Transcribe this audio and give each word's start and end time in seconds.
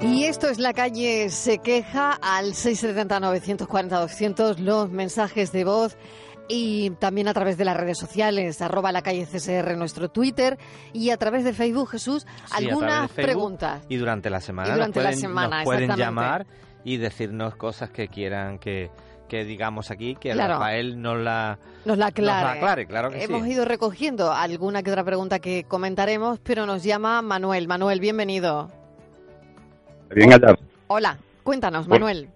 Y 0.00 0.24
esto 0.24 0.48
es 0.48 0.58
la 0.58 0.72
calle 0.72 1.28
se 1.28 1.58
queja 1.58 2.12
al 2.22 2.54
670-940-200, 2.54 4.56
los 4.56 4.88
mensajes 4.90 5.52
de 5.52 5.64
voz 5.64 5.98
y 6.48 6.90
también 6.92 7.28
a 7.28 7.34
través 7.34 7.58
de 7.58 7.66
las 7.66 7.76
redes 7.76 7.98
sociales, 7.98 8.62
arroba 8.62 8.90
la 8.90 9.02
calle 9.02 9.26
CSR, 9.30 9.76
nuestro 9.76 10.08
Twitter 10.10 10.56
y 10.94 11.10
a 11.10 11.18
través 11.18 11.44
de 11.44 11.52
Facebook, 11.52 11.90
Jesús, 11.90 12.26
Sí, 12.46 12.54
algunas 12.66 13.10
Facebook 13.10 13.22
preguntas. 13.32 13.82
Y 13.90 13.96
durante 13.96 14.30
la 14.30 14.40
semana, 14.40 14.70
Y 14.70 14.72
durante 14.72 14.98
nos 14.98 15.04
la 15.04 15.10
pueden, 15.10 15.20
semana, 15.20 15.56
nos 15.58 15.64
pueden 15.66 15.94
llamar 15.96 16.46
y 16.84 16.96
decirnos 16.96 17.54
cosas 17.56 17.90
que 17.90 18.08
quieran 18.08 18.58
que, 18.58 18.90
que 19.28 19.44
digamos 19.44 19.90
aquí, 19.90 20.14
que 20.16 20.30
Claro. 20.32 20.54
Rafael 20.54 21.02
nos 21.02 21.18
la, 21.18 21.58
Nos 21.84 21.98
la 21.98 22.06
aclare. 22.06 22.32
nos 22.32 22.42
la 22.44 22.52
aclare, 22.52 22.86
claro 22.86 23.10
que 23.10 23.22
Hemos 23.22 23.42
sí. 23.44 23.50
ido 23.52 23.66
recogiendo 23.66 24.32
alguna 24.32 24.82
que 24.82 24.90
otra 24.90 25.04
pregunta 25.04 25.38
que 25.38 25.64
comentaremos, 25.64 26.38
pero 26.42 26.64
nos 26.64 26.82
llama 26.82 27.20
Manuel. 27.20 27.68
Manuel, 27.68 28.00
bienvenido. 28.00 28.70
Bien 30.14 30.30
hallado. 30.30 30.58
Hola, 30.88 31.18
cuéntanos. 31.42 31.88
Manuel. 31.88 32.28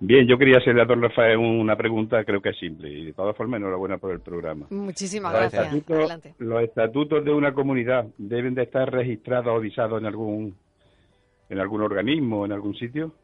Bien, 0.00 0.26
yo 0.26 0.36
quería 0.36 0.58
hacerle 0.58 0.82
a 0.82 0.84
don 0.84 1.00
Rafael 1.00 1.38
una 1.38 1.76
pregunta, 1.76 2.24
creo 2.24 2.42
que 2.42 2.50
es 2.50 2.58
simple, 2.58 2.90
y 2.90 3.06
de 3.06 3.12
todas 3.14 3.34
formas 3.36 3.58
enhorabuena 3.58 3.96
por 3.96 4.10
el 4.12 4.20
programa. 4.20 4.66
Muchísimas 4.70 5.32
Los 5.32 5.40
gracias. 5.40 5.62
estatutos, 5.64 5.96
Adelante. 5.96 6.34
los 6.38 6.62
estatutos 6.62 7.24
de 7.24 7.32
una 7.32 7.54
comunidad 7.54 8.06
deben 8.18 8.54
de 8.54 8.64
estar 8.64 8.90
registrados 8.92 9.56
o 9.56 9.60
visados 9.60 10.00
en 10.00 10.06
algún 10.06 10.56
en 11.48 11.58
algún 11.60 11.82
organismo, 11.82 12.44
en 12.44 12.52
algún 12.52 12.74
sitio. 12.74 13.14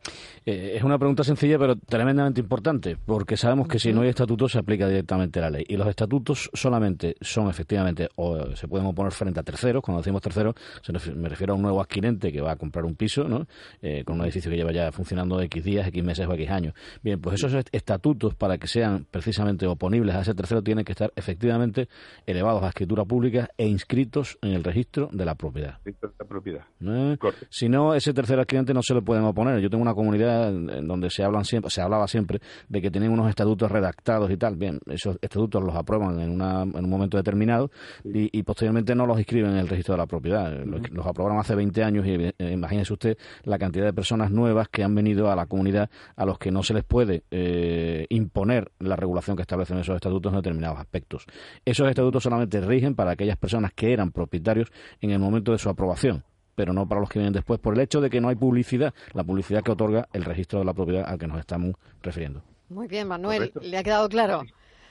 Eh, 0.46 0.74
es 0.76 0.82
una 0.82 0.98
pregunta 0.98 1.24
sencilla, 1.24 1.58
pero 1.58 1.76
tremendamente 1.76 2.40
importante, 2.40 2.96
porque 3.04 3.36
sabemos 3.36 3.68
que 3.68 3.78
si 3.78 3.92
no 3.92 4.02
hay 4.02 4.08
estatutos 4.08 4.52
se 4.52 4.58
aplica 4.58 4.88
directamente 4.88 5.40
la 5.40 5.50
ley. 5.50 5.64
Y 5.68 5.76
los 5.76 5.86
estatutos 5.88 6.50
solamente 6.52 7.16
son 7.20 7.48
efectivamente, 7.48 8.08
o 8.16 8.36
eh, 8.36 8.56
se 8.56 8.68
pueden 8.68 8.86
oponer 8.86 9.12
frente 9.12 9.40
a 9.40 9.42
terceros. 9.42 9.82
Cuando 9.82 10.00
decimos 10.02 10.22
terceros, 10.22 10.54
se 10.82 10.92
ref- 10.92 11.14
me 11.14 11.28
refiero 11.28 11.52
a 11.52 11.56
un 11.56 11.62
nuevo 11.62 11.80
adquirente 11.80 12.32
que 12.32 12.40
va 12.40 12.52
a 12.52 12.56
comprar 12.56 12.84
un 12.84 12.94
piso, 12.94 13.24
¿no? 13.24 13.46
Eh, 13.82 14.04
con 14.04 14.16
un 14.18 14.24
edificio 14.24 14.50
que 14.50 14.56
lleva 14.56 14.72
ya 14.72 14.92
funcionando 14.92 15.40
X 15.40 15.64
días, 15.64 15.86
X 15.88 16.02
meses 16.04 16.26
o 16.26 16.32
X 16.34 16.50
años. 16.50 16.74
Bien, 17.02 17.20
pues 17.20 17.34
esos 17.36 17.52
est- 17.54 17.68
estatutos, 17.72 18.34
para 18.34 18.58
que 18.58 18.66
sean 18.66 19.06
precisamente 19.10 19.66
oponibles 19.66 20.14
a 20.14 20.20
ese 20.22 20.34
tercero, 20.34 20.62
tienen 20.62 20.84
que 20.84 20.92
estar 20.92 21.12
efectivamente 21.16 21.88
elevados 22.26 22.62
a 22.62 22.68
escritura 22.68 23.04
pública 23.04 23.48
e 23.56 23.66
inscritos 23.66 24.38
en 24.42 24.52
el 24.52 24.64
registro 24.64 25.08
de 25.12 25.24
la 25.24 25.34
propiedad. 25.34 25.78
Es 25.84 25.94
la 26.18 26.24
propiedad. 26.26 26.64
¿eh? 26.82 27.16
Correcto. 27.18 27.46
Si 27.50 27.68
no, 27.68 27.94
ese 27.94 28.09
tercer 28.14 28.38
adquirente 28.38 28.72
no 28.74 28.82
se 28.82 28.94
le 28.94 29.02
pueden 29.02 29.24
oponer. 29.24 29.60
Yo 29.60 29.68
tengo 29.70 29.82
una 29.82 29.94
comunidad 29.94 30.48
en 30.48 30.70
en 30.70 30.86
donde 30.88 31.10
se 31.10 31.22
hablan 31.24 31.44
siempre, 31.44 31.70
se 31.70 31.80
hablaba 31.80 32.06
siempre 32.08 32.40
de 32.68 32.80
que 32.80 32.90
tenían 32.90 33.12
unos 33.12 33.28
estatutos 33.28 33.70
redactados 33.70 34.30
y 34.30 34.36
tal. 34.36 34.56
Bien, 34.56 34.78
esos 34.86 35.16
estatutos 35.20 35.62
los 35.62 35.74
aprueban 35.74 36.20
en, 36.20 36.30
una- 36.30 36.62
en 36.62 36.84
un 36.84 36.90
momento 36.90 37.16
determinado 37.16 37.70
y, 38.04 38.36
y 38.36 38.42
posteriormente 38.42 38.94
no 38.94 39.06
los 39.06 39.18
inscriben 39.18 39.52
en 39.52 39.58
el 39.58 39.68
registro 39.68 39.94
de 39.94 39.98
la 39.98 40.06
propiedad. 40.06 40.52
Los, 40.64 40.90
los 40.90 41.06
aprobaron 41.06 41.38
hace 41.38 41.54
20 41.54 41.82
años 41.84 42.06
y 42.06 42.12
eh, 42.14 42.34
imagínese 42.52 42.92
usted 42.92 43.18
la 43.44 43.58
cantidad 43.58 43.84
de 43.86 43.92
personas 43.92 44.30
nuevas 44.30 44.68
que 44.68 44.82
han 44.84 44.94
venido 44.94 45.30
a 45.30 45.36
la 45.36 45.46
comunidad 45.46 45.90
a 46.16 46.24
los 46.24 46.38
que 46.38 46.50
no 46.50 46.62
se 46.62 46.74
les 46.74 46.84
puede 46.84 47.24
eh, 47.30 48.06
imponer 48.10 48.70
la 48.78 48.96
regulación 48.96 49.36
que 49.36 49.42
establecen 49.42 49.78
esos 49.78 49.94
estatutos 49.96 50.32
en 50.32 50.36
determinados 50.38 50.78
aspectos. 50.78 51.26
Esos 51.64 51.88
estatutos 51.88 52.22
solamente 52.22 52.60
rigen 52.60 52.94
para 52.94 53.12
aquellas 53.12 53.36
personas 53.36 53.72
que 53.74 53.92
eran 53.92 54.10
propietarios 54.12 54.70
en 55.00 55.10
el 55.10 55.18
momento 55.18 55.52
de 55.52 55.58
su 55.58 55.68
aprobación 55.68 56.24
pero 56.54 56.72
no 56.72 56.86
para 56.86 57.00
los 57.00 57.08
que 57.10 57.18
vienen 57.18 57.32
después, 57.32 57.60
por 57.60 57.74
el 57.74 57.80
hecho 57.80 58.00
de 58.00 58.10
que 58.10 58.20
no 58.20 58.28
hay 58.28 58.36
publicidad, 58.36 58.92
la 59.12 59.24
publicidad 59.24 59.62
que 59.62 59.72
otorga 59.72 60.08
el 60.12 60.24
registro 60.24 60.58
de 60.58 60.64
la 60.64 60.74
propiedad 60.74 61.04
al 61.06 61.18
que 61.18 61.26
nos 61.26 61.38
estamos 61.38 61.74
refiriendo. 62.02 62.42
Muy 62.68 62.86
bien, 62.86 63.08
Manuel. 63.08 63.50
Correcto. 63.50 63.60
¿Le 63.62 63.78
ha 63.78 63.82
quedado 63.82 64.08
claro? 64.08 64.42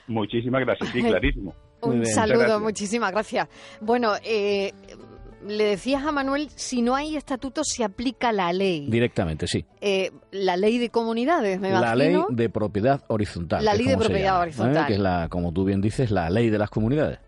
Muchísimas 0.06 0.60
gracias, 0.62 0.90
sí, 0.90 1.02
clarísimo. 1.02 1.54
Un 1.82 2.00
bien. 2.00 2.06
saludo, 2.06 2.40
gracias. 2.40 2.60
muchísimas 2.60 3.10
gracias. 3.12 3.48
Bueno, 3.80 4.12
eh, 4.22 4.72
le 5.46 5.64
decías 5.64 6.04
a 6.04 6.12
Manuel, 6.12 6.48
si 6.54 6.82
no 6.82 6.94
hay 6.94 7.16
estatutos 7.16 7.68
se 7.68 7.84
aplica 7.84 8.32
la 8.32 8.52
ley. 8.52 8.86
Directamente, 8.90 9.46
sí. 9.46 9.64
Eh, 9.80 10.10
la 10.32 10.56
ley 10.56 10.78
de 10.78 10.90
comunidades, 10.90 11.58
me 11.58 11.70
la 11.70 11.94
ley 11.94 12.10
imagino. 12.14 12.36
de 12.36 12.48
propiedad 12.50 13.02
horizontal. 13.08 13.64
La 13.64 13.72
que 13.72 13.78
es 13.78 13.84
ley 13.84 13.90
de 13.92 13.96
propiedad 13.98 14.24
llama, 14.24 14.38
¿eh? 14.38 14.42
horizontal. 14.42 14.86
Que 14.86 14.92
es 14.94 14.98
la, 15.00 15.28
como 15.30 15.52
tú 15.52 15.64
bien 15.64 15.80
dices, 15.80 16.10
la 16.10 16.28
ley 16.28 16.50
de 16.50 16.58
las 16.58 16.68
comunidades. 16.70 17.18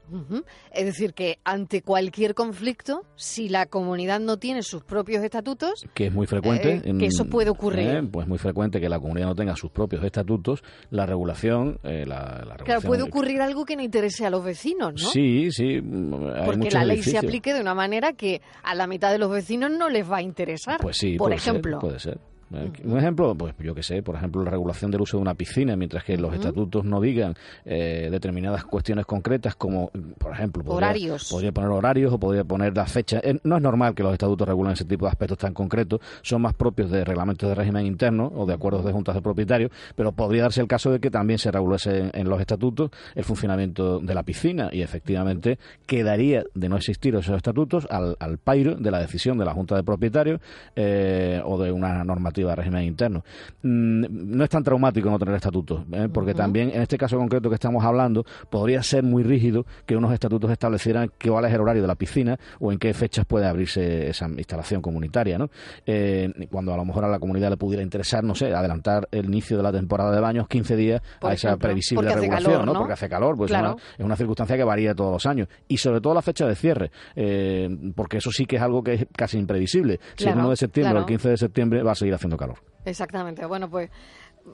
Es 0.72 0.84
decir, 0.84 1.14
que 1.14 1.38
ante 1.44 1.82
cualquier 1.82 2.34
conflicto, 2.34 3.04
si 3.16 3.48
la 3.48 3.66
comunidad 3.66 4.20
no 4.20 4.36
tiene 4.38 4.62
sus 4.62 4.82
propios 4.84 5.22
estatutos, 5.24 5.84
que 5.94 6.06
es 6.06 6.12
muy 6.12 6.26
frecuente. 6.26 6.82
Eh, 6.84 6.94
que 6.98 7.06
eso 7.06 7.26
puede 7.26 7.50
ocurrir. 7.50 7.88
eh, 7.88 8.02
pues 8.10 8.26
muy 8.28 8.38
frecuente 8.38 8.80
que 8.80 8.88
la 8.88 8.98
comunidad 9.00 9.26
no 9.26 9.34
tenga 9.34 9.56
sus 9.56 9.70
propios 9.70 10.04
estatutos, 10.04 10.62
la 10.90 11.06
regulación, 11.06 11.78
eh, 11.82 12.04
la, 12.06 12.16
la 12.16 12.56
claro, 12.56 12.56
regulación- 12.64 12.86
puede 12.88 13.02
ocurrir 13.02 13.40
algo 13.40 13.64
que 13.64 13.76
no 13.76 13.82
interese 13.82 14.26
a 14.26 14.30
los 14.30 14.44
vecinos, 14.44 14.94
¿no? 15.02 15.08
Sí, 15.10 15.50
sí. 15.50 15.74
hay 15.76 16.44
Porque 16.44 16.70
la 16.70 16.84
ley 16.84 17.02
se 17.02 17.18
aplique 17.18 17.54
de 17.54 17.60
una 17.60 17.74
manera 17.74 18.12
que 18.12 18.40
a 18.62 18.74
la 18.74 18.86
mitad 18.86 19.10
de 19.12 19.18
los 19.18 19.30
vecinos 19.30 19.70
no 19.70 19.88
les 19.88 20.10
va 20.10 20.18
a 20.18 20.22
interesar. 20.22 20.78
Pues 20.80 20.96
sí, 20.98 21.16
por 21.16 21.28
puede 21.30 21.38
ser, 21.40 21.50
ejemplo. 21.52 21.78
puede 21.78 21.98
ser. 22.00 22.18
Eh, 22.54 22.70
Un 22.84 22.98
ejemplo, 22.98 23.34
pues 23.34 23.54
yo 23.58 23.74
que 23.74 23.82
sé, 23.82 24.02
por 24.02 24.14
ejemplo, 24.16 24.42
la 24.42 24.50
regulación 24.50 24.90
del 24.90 25.00
uso 25.00 25.16
de 25.16 25.22
una 25.22 25.34
piscina, 25.34 25.76
mientras 25.76 26.04
que 26.04 26.16
los 26.16 26.32
estatutos 26.34 26.84
no 26.84 27.00
digan 27.00 27.34
eh, 27.64 28.08
determinadas 28.10 28.64
cuestiones 28.64 29.06
concretas 29.06 29.54
como, 29.54 29.90
por 30.18 30.32
ejemplo, 30.32 30.62
podría, 30.64 30.88
Horarios. 30.88 31.28
podría 31.30 31.52
poner 31.52 31.70
horarios 31.70 32.12
o 32.12 32.18
podría 32.18 32.44
poner 32.44 32.76
la 32.76 32.86
fecha. 32.86 33.20
Eh, 33.22 33.38
no 33.44 33.56
es 33.56 33.62
normal 33.62 33.94
que 33.94 34.02
los 34.02 34.12
estatutos 34.12 34.46
regulen 34.46 34.72
ese 34.72 34.84
tipo 34.84 35.06
de 35.06 35.10
aspectos 35.10 35.38
tan 35.38 35.54
concretos, 35.54 36.00
son 36.22 36.42
más 36.42 36.54
propios 36.54 36.90
de 36.90 37.04
reglamentos 37.04 37.48
de 37.48 37.54
régimen 37.54 37.86
interno 37.86 38.30
o 38.34 38.46
de 38.46 38.54
acuerdos 38.54 38.84
de 38.84 38.92
juntas 38.92 39.14
de 39.14 39.22
propietarios, 39.22 39.70
pero 39.94 40.12
podría 40.12 40.42
darse 40.42 40.60
el 40.60 40.68
caso 40.68 40.90
de 40.90 41.00
que 41.00 41.10
también 41.10 41.38
se 41.38 41.50
regulase 41.50 41.98
en, 41.98 42.10
en 42.14 42.28
los 42.28 42.40
estatutos 42.40 42.90
el 43.14 43.24
funcionamiento 43.24 43.98
de 44.00 44.14
la 44.14 44.22
piscina 44.22 44.68
y 44.72 44.82
efectivamente 44.82 45.58
quedaría 45.86 46.44
de 46.54 46.68
no 46.68 46.76
existir 46.76 47.14
esos 47.14 47.36
estatutos 47.36 47.86
al, 47.90 48.16
al 48.20 48.38
pairo 48.38 48.74
de 48.76 48.90
la 48.90 48.98
decisión 49.00 49.38
de 49.38 49.44
la 49.44 49.52
junta 49.54 49.76
de 49.76 49.82
propietarios 49.82 50.40
eh, 50.76 51.40
o 51.44 51.60
de 51.62 51.70
una 51.72 52.04
normativa 52.04 52.41
de 52.50 52.56
régimen 52.56 52.84
interno. 52.84 53.24
Mm, 53.62 54.36
no 54.36 54.44
es 54.44 54.50
tan 54.50 54.62
traumático 54.62 55.10
no 55.10 55.18
tener 55.18 55.34
estatutos, 55.34 55.82
¿eh? 55.92 56.08
porque 56.12 56.34
también 56.34 56.70
en 56.72 56.82
este 56.82 56.96
caso 56.96 57.16
concreto 57.18 57.48
que 57.48 57.54
estamos 57.54 57.84
hablando 57.84 58.24
podría 58.50 58.82
ser 58.82 59.02
muy 59.02 59.22
rígido 59.22 59.66
que 59.86 59.96
unos 59.96 60.12
estatutos 60.12 60.50
establecieran 60.50 61.10
qué 61.18 61.30
cuál 61.32 61.46
es 61.46 61.54
el 61.54 61.60
horario 61.62 61.80
de 61.82 61.88
la 61.88 61.94
piscina 61.94 62.38
o 62.60 62.72
en 62.72 62.78
qué 62.78 62.92
fechas 62.92 63.24
puede 63.24 63.46
abrirse 63.46 64.10
esa 64.10 64.28
instalación 64.28 64.82
comunitaria. 64.82 65.38
¿no? 65.38 65.50
Eh, 65.86 66.30
cuando 66.50 66.74
a 66.74 66.76
lo 66.76 66.84
mejor 66.84 67.04
a 67.04 67.08
la 67.08 67.18
comunidad 67.18 67.50
le 67.50 67.56
pudiera 67.56 67.82
interesar, 67.82 68.22
no 68.22 68.34
sé, 68.34 68.52
adelantar 68.54 69.08
el 69.10 69.24
inicio 69.24 69.56
de 69.56 69.62
la 69.62 69.72
temporada 69.72 70.14
de 70.14 70.20
baños 70.20 70.46
15 70.48 70.76
días 70.76 71.02
Por 71.20 71.30
a 71.30 71.34
esa 71.34 71.56
previsible 71.56 72.12
regulación, 72.14 72.52
calor, 72.52 72.66
¿no? 72.66 72.74
Porque 72.74 72.92
hace 72.92 73.08
calor, 73.08 73.36
pues 73.36 73.50
Claro. 73.50 73.68
es, 73.68 73.74
una, 73.74 73.82
es 73.98 74.04
una 74.04 74.16
circunstancia 74.16 74.56
que 74.56 74.64
varía 74.64 74.94
todos 74.94 75.12
los 75.12 75.26
años. 75.26 75.48
Y 75.68 75.78
sobre 75.78 76.00
todo 76.00 76.14
la 76.14 76.22
fecha 76.22 76.46
de 76.46 76.54
cierre, 76.54 76.90
eh, 77.16 77.68
porque 77.94 78.18
eso 78.18 78.30
sí 78.30 78.44
que 78.44 78.56
es 78.56 78.62
algo 78.62 78.82
que 78.82 78.94
es 78.94 79.06
casi 79.16 79.38
imprevisible. 79.38 79.98
Si 80.16 80.24
Claro, 80.24 80.32
el 80.32 80.44
1 80.44 80.50
de 80.50 80.56
septiembre 80.56 80.90
claro. 80.92 80.98
o 80.98 81.08
el 81.08 81.08
15 81.08 81.28
de 81.30 81.36
septiembre 81.36 81.82
va 81.82 81.92
a 81.92 81.94
seguir 81.94 82.14
haciendo 82.14 82.31
calor. 82.36 82.58
Exactamente. 82.84 83.44
Bueno, 83.46 83.70
pues 83.70 83.90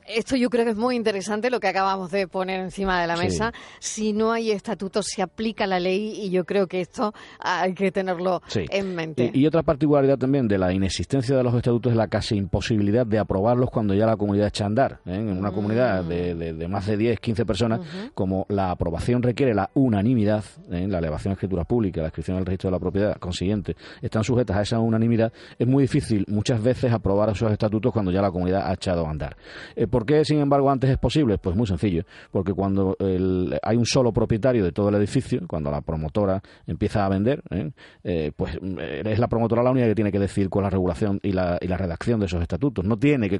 esto 0.06 0.36
yo 0.36 0.50
creo 0.50 0.64
que 0.64 0.72
es 0.72 0.76
muy 0.76 0.96
interesante 0.96 1.50
lo 1.50 1.60
que 1.60 1.68
acabamos 1.68 2.10
de 2.10 2.26
poner 2.28 2.60
encima 2.60 3.00
de 3.00 3.06
la 3.06 3.16
Sí. 3.16 3.24
mesa. 3.24 3.52
Si 3.80 4.12
no 4.12 4.32
hay 4.32 4.50
estatutos, 4.50 5.06
se 5.06 5.22
aplica 5.22 5.66
la 5.66 5.80
ley 5.80 6.12
y 6.22 6.30
yo 6.30 6.44
creo 6.44 6.66
que 6.66 6.80
esto 6.80 7.12
hay 7.40 7.74
que 7.74 7.90
tenerlo 7.92 8.42
Sí. 8.48 8.64
en 8.70 8.94
mente. 8.94 9.30
Y, 9.34 9.40
y 9.40 9.46
otra 9.46 9.62
particularidad 9.62 10.18
también 10.18 10.48
de 10.48 10.58
la 10.58 10.72
inexistencia 10.72 11.36
de 11.36 11.42
los 11.42 11.54
estatutos 11.54 11.92
es 11.92 11.96
la 11.96 12.08
casi 12.08 12.36
imposibilidad 12.36 13.06
de 13.06 13.18
aprobarlos 13.18 13.70
cuando 13.70 13.94
ya 13.94 14.06
la 14.06 14.16
comunidad 14.16 14.48
echa 14.48 14.64
a 14.64 14.66
andar. 14.68 15.00
¿eh? 15.06 15.14
En 15.14 15.36
una 15.38 15.50
comunidad 15.52 16.04
Mm. 16.04 16.08
de, 16.08 16.34
de- 16.34 16.52
de 16.54 16.68
más 16.68 16.86
de 16.86 16.96
10, 16.96 17.20
15 17.20 17.44
personas, 17.46 17.80
como 18.14 18.46
la 18.48 18.70
aprobación 18.70 19.22
requiere 19.22 19.54
la 19.54 19.70
unanimidad, 19.74 20.44
¿eh? 20.70 20.86
la 20.88 20.98
elevación 20.98 21.32
de 21.32 21.34
escritura 21.34 21.64
pública, 21.64 22.00
la 22.00 22.08
inscripción 22.08 22.36
el 22.38 22.46
registro 22.46 22.68
de 22.70 22.76
la 22.76 22.80
propiedad 22.80 23.16
consiguiente, 23.18 23.76
están 24.02 24.24
sujetas 24.24 24.56
a 24.56 24.62
esa 24.62 24.78
unanimidad, 24.78 25.32
es 25.58 25.66
muy 25.66 25.82
difícil 25.84 26.24
muchas 26.28 26.62
veces 26.62 26.92
aprobar 26.92 27.30
esos 27.30 27.50
estatutos 27.52 27.92
cuando 27.92 28.10
ya 28.10 28.20
la 28.22 28.30
comunidad 28.30 28.62
ha 28.68 28.74
echado 28.74 29.06
a 29.06 29.10
andar. 29.10 29.36
Eh, 29.78 29.86
¿Por 29.86 30.04
qué, 30.04 30.24
sin 30.24 30.40
embargo, 30.40 30.68
antes 30.70 30.90
es 30.90 30.98
posible? 30.98 31.38
Pues 31.38 31.54
muy 31.54 31.66
sencillo, 31.66 32.02
porque 32.32 32.52
cuando 32.52 32.96
hay 32.98 33.76
un 33.76 33.86
solo 33.86 34.12
propietario 34.12 34.64
de 34.64 34.72
todo 34.72 34.88
el 34.88 34.96
edificio, 34.96 35.42
cuando 35.46 35.70
la 35.70 35.82
promotora 35.82 36.42
empieza 36.66 37.06
a 37.06 37.08
vender, 37.08 37.42
¿eh? 37.50 38.32
pues 38.34 38.58
es 38.60 39.18
la 39.20 39.28
promotora 39.28 39.62
la 39.62 39.70
única 39.70 39.86
que 39.86 39.94
tiene 39.94 40.10
que 40.10 40.18
decidir 40.18 40.50
con 40.50 40.64
la 40.64 40.70
regulación 40.70 41.20
y 41.22 41.30
la, 41.30 41.58
y 41.60 41.68
la 41.68 41.76
redacción 41.76 42.18
de 42.18 42.26
esos 42.26 42.42
estatutos. 42.42 42.84
No 42.84 42.96
tiene 42.98 43.30
que, 43.30 43.38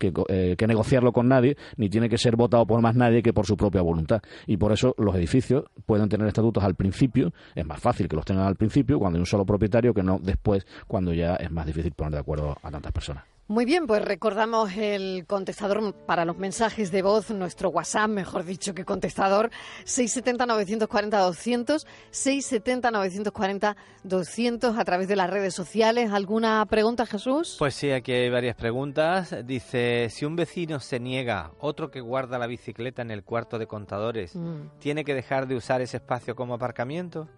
que 0.00 0.66
negociarlo 0.66 1.12
con 1.12 1.28
nadie, 1.28 1.56
ni 1.76 1.88
tiene 1.88 2.08
que 2.08 2.18
ser 2.18 2.34
votado 2.34 2.66
por 2.66 2.82
más 2.82 2.96
nadie 2.96 3.22
que 3.22 3.32
por 3.32 3.46
su 3.46 3.56
propia 3.56 3.82
voluntad. 3.82 4.22
Y 4.48 4.56
por 4.56 4.72
eso 4.72 4.96
los 4.98 5.14
edificios 5.14 5.66
pueden 5.86 6.08
tener 6.08 6.26
estatutos 6.26 6.64
al 6.64 6.74
principio, 6.74 7.32
es 7.54 7.64
más 7.64 7.78
fácil 7.78 8.08
que 8.08 8.16
los 8.16 8.24
tengan 8.24 8.46
al 8.46 8.56
principio 8.56 8.98
cuando 8.98 9.18
hay 9.18 9.20
un 9.20 9.26
solo 9.26 9.46
propietario 9.46 9.94
que 9.94 10.02
no 10.02 10.18
después 10.20 10.66
cuando 10.88 11.14
ya 11.14 11.36
es 11.36 11.50
más 11.52 11.64
difícil 11.64 11.92
poner 11.92 12.14
de 12.14 12.18
acuerdo 12.18 12.56
a 12.60 12.70
tantas 12.72 12.90
personas. 12.90 13.24
Muy 13.50 13.64
bien, 13.64 13.88
pues 13.88 14.04
recordamos 14.04 14.76
el 14.76 15.26
contestador 15.26 15.92
para 16.06 16.24
los 16.24 16.38
mensajes 16.38 16.92
de 16.92 17.02
voz, 17.02 17.32
nuestro 17.32 17.70
WhatsApp, 17.70 18.08
mejor 18.08 18.44
dicho 18.44 18.74
que 18.74 18.84
contestador, 18.84 19.50
670-940-200, 19.86 21.84
670-940-200 22.12 24.78
a 24.78 24.84
través 24.84 25.08
de 25.08 25.16
las 25.16 25.28
redes 25.28 25.52
sociales. 25.52 26.12
¿Alguna 26.12 26.64
pregunta, 26.66 27.06
Jesús? 27.06 27.56
Pues 27.58 27.74
sí, 27.74 27.90
aquí 27.90 28.12
hay 28.12 28.30
varias 28.30 28.54
preguntas. 28.54 29.34
Dice, 29.44 30.10
si 30.10 30.24
un 30.24 30.36
vecino 30.36 30.78
se 30.78 31.00
niega, 31.00 31.50
otro 31.58 31.90
que 31.90 32.00
guarda 32.00 32.38
la 32.38 32.46
bicicleta 32.46 33.02
en 33.02 33.10
el 33.10 33.24
cuarto 33.24 33.58
de 33.58 33.66
contadores, 33.66 34.36
mm. 34.36 34.78
¿tiene 34.78 35.02
que 35.02 35.12
dejar 35.12 35.48
de 35.48 35.56
usar 35.56 35.80
ese 35.80 35.96
espacio 35.96 36.36
como 36.36 36.54
aparcamiento? 36.54 37.28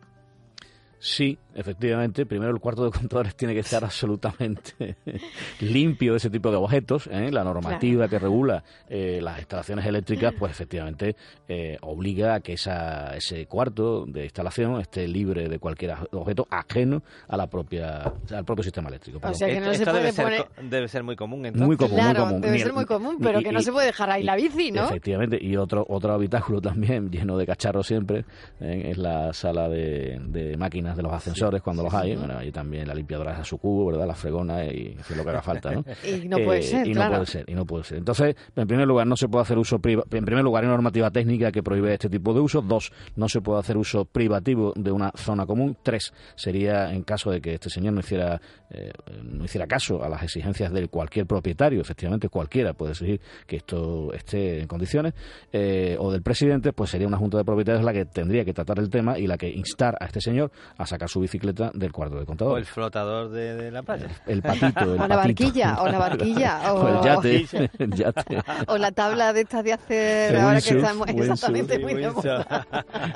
Sí, 1.05 1.37
efectivamente. 1.53 2.25
Primero, 2.27 2.53
el 2.53 2.61
cuarto 2.61 2.85
de 2.85 2.93
contadores 2.93 3.35
tiene 3.37 3.55
que 3.55 3.61
estar 3.61 3.83
absolutamente 3.83 4.95
limpio 5.61 6.13
de 6.13 6.19
ese 6.19 6.31
tipo 6.31 6.49
de 6.49 6.57
objetos. 6.57 7.09
¿eh? 7.09 7.33
La 7.33 7.43
normativa 7.43 8.07
que 8.07 8.21
regula 8.21 8.63
eh, 8.89 9.19
las 9.21 9.41
instalaciones 9.41 9.85
eléctricas, 9.85 10.33
pues 10.39 10.53
efectivamente 10.53 11.17
eh, 11.49 11.77
obliga 11.81 12.35
a 12.35 12.41
que 12.41 12.53
esa, 12.53 13.17
ese 13.17 13.47
cuarto 13.47 14.07
de 14.07 14.23
instalación 14.23 14.81
esté 14.81 15.09
libre 15.09 15.49
de 15.49 15.59
cualquier 15.59 15.97
objeto 16.13 16.47
ajeno 16.49 17.03
a 17.27 17.37
la 17.37 17.49
propia, 17.49 18.05
al 18.31 18.45
propio 18.45 18.63
sistema 18.63 18.89
eléctrico. 18.89 19.19
O 19.25 19.35
sea, 19.35 19.49
que 19.49 19.59
no 19.59 19.75
se 19.75 19.85
puede 19.85 19.99
debe, 19.99 20.13
ser, 20.13 20.47
debe 20.63 20.87
ser 20.87 21.03
muy 21.03 21.17
común, 21.17 21.47
entonces. 21.47 21.67
Muy 21.67 21.77
común, 21.77 21.97
claro, 21.97 22.21
muy 22.21 22.29
común. 22.29 22.41
Debe 22.43 22.59
ser 22.61 22.73
muy 22.73 22.87
común, 22.87 23.19
pero 23.21 23.41
que 23.41 23.51
no 23.51 23.61
se 23.61 23.73
puede 23.73 23.87
dejar 23.87 24.09
ahí 24.09 24.23
la 24.23 24.37
bici, 24.37 24.71
¿no? 24.71 24.85
Efectivamente. 24.85 25.37
Y 25.43 25.57
otro, 25.57 25.85
otro 25.89 26.13
habitáculo 26.13 26.61
también, 26.61 27.11
lleno 27.11 27.37
de 27.37 27.45
cacharros 27.45 27.89
siempre, 27.89 28.25
es 28.61 28.97
la 28.99 29.33
sala 29.33 29.69
de, 29.69 30.21
de 30.29 30.57
máquinas 30.57 30.92
de 30.97 31.03
los 31.03 31.13
ascensores 31.13 31.63
cuando 31.63 31.83
los 31.83 31.93
hay. 31.93 32.17
Bueno, 32.17 32.39
ahí 32.39 32.51
también 32.51 32.87
la 32.87 32.95
limpiadora 32.95 33.33
es 33.33 33.41
a 33.41 33.45
su 33.45 33.59
cubo, 33.59 33.87
¿verdad? 33.87 34.07
La 34.07 34.15
fregona 34.15 34.65
y 34.65 34.97
es 34.99 35.17
lo 35.17 35.25
que 35.25 35.31
haga 35.31 35.43
falta, 35.43 35.71
¿no? 35.73 35.85
y 36.07 36.29
no 36.29 36.39
puede 36.39 36.61
eh, 36.61 36.63
ser, 36.63 36.87
y 36.87 36.95
no 36.95 37.09
puede 37.09 37.27
ser, 37.27 37.45
y 37.49 37.55
no 37.55 37.65
puede 37.65 37.85
ser. 37.85 37.99
Entonces, 37.99 38.37
en 38.57 38.67
primer 38.67 38.87
lugar, 38.87 39.07
no 39.07 39.17
se 39.17 39.29
puede 39.29 39.43
hacer 39.43 39.59
uso 39.59 39.79
privado. 39.79 40.07
En 40.11 40.25
primer 40.25 40.45
lugar, 40.45 40.65
hay 40.65 40.71
normativa 40.71 41.11
técnica 41.11 41.53
que 41.53 41.63
prohíbe 41.63 41.93
este 41.93 42.09
tipo 42.09 42.35
de 42.35 42.41
uso. 42.41 42.63
Dos, 42.63 42.93
no 43.17 43.29
se 43.29 43.41
puede 43.41 43.61
hacer 43.61 43.77
uso 43.77 44.05
privativo 44.05 44.73
de 44.77 44.93
una 44.93 45.13
zona 45.17 45.47
común. 45.47 45.77
Tres, 45.83 46.13
sería 46.35 46.93
en 46.93 47.03
caso 47.03 47.31
de 47.31 47.41
que 47.41 47.55
este 47.55 47.71
señor 47.71 47.95
no 47.95 48.01
hiciera 48.01 48.41
eh, 48.75 48.91
no 49.23 49.45
hiciera 49.45 49.67
caso 49.67 50.03
a 50.03 50.09
las 50.09 50.23
exigencias 50.23 50.73
de 50.73 50.89
cualquier 50.89 51.27
propietario, 51.27 51.83
efectivamente 51.83 52.31
cualquiera 52.31 52.73
puede 52.73 52.93
exigir 52.93 53.21
que 53.47 53.57
esto 53.57 54.13
esté 54.15 54.61
en 54.61 54.67
condiciones, 54.67 55.13
eh, 55.53 55.97
o 55.99 56.11
del 56.11 56.23
presidente, 56.23 56.73
pues 56.73 56.89
sería 56.89 57.07
una 57.07 57.19
junta 57.19 57.37
de 57.37 57.45
propietarios 57.45 57.85
la 57.85 57.93
que 57.93 58.07
tendría 58.07 58.47
que 58.47 58.55
tratar 58.55 58.79
el 58.79 58.89
tema 58.89 59.19
y 59.19 59.27
la 59.27 59.37
que 59.37 59.51
instar 59.51 59.97
a 60.01 60.07
este 60.07 60.23
señor 60.23 60.51
a 60.83 60.87
sacar 60.87 61.09
su 61.09 61.21
bicicleta 61.21 61.71
del 61.75 61.93
cuarto 61.93 62.19
de 62.19 62.27
contador. 62.27 62.55
O 62.55 62.57
el 62.57 62.67
flotador 62.67 63.31
de, 63.31 63.71
la 63.71 63.83
playa. 63.83 64.09
El, 64.27 64.43
patito. 64.43 64.93
o 64.99 65.07
la 65.07 65.17
barquilla, 65.17 65.83
o 65.83 65.89
la 65.89 65.99
barquilla. 65.99 66.61
O, 66.73 66.89
el, 66.89 67.05
yate, 67.05 67.47
el, 67.79 67.93
yate, 67.93 68.43
O 68.69 68.79
la 68.79 68.93
tabla 68.93 69.33
de 69.33 69.43
estas 69.43 69.65
de 69.65 69.73
hacer, 69.73 70.37
ahora 70.37 70.61
que 70.61 70.71
estamos 70.71 71.09
exactamente 71.09 71.79
muy 71.79 71.95
de 71.95 72.13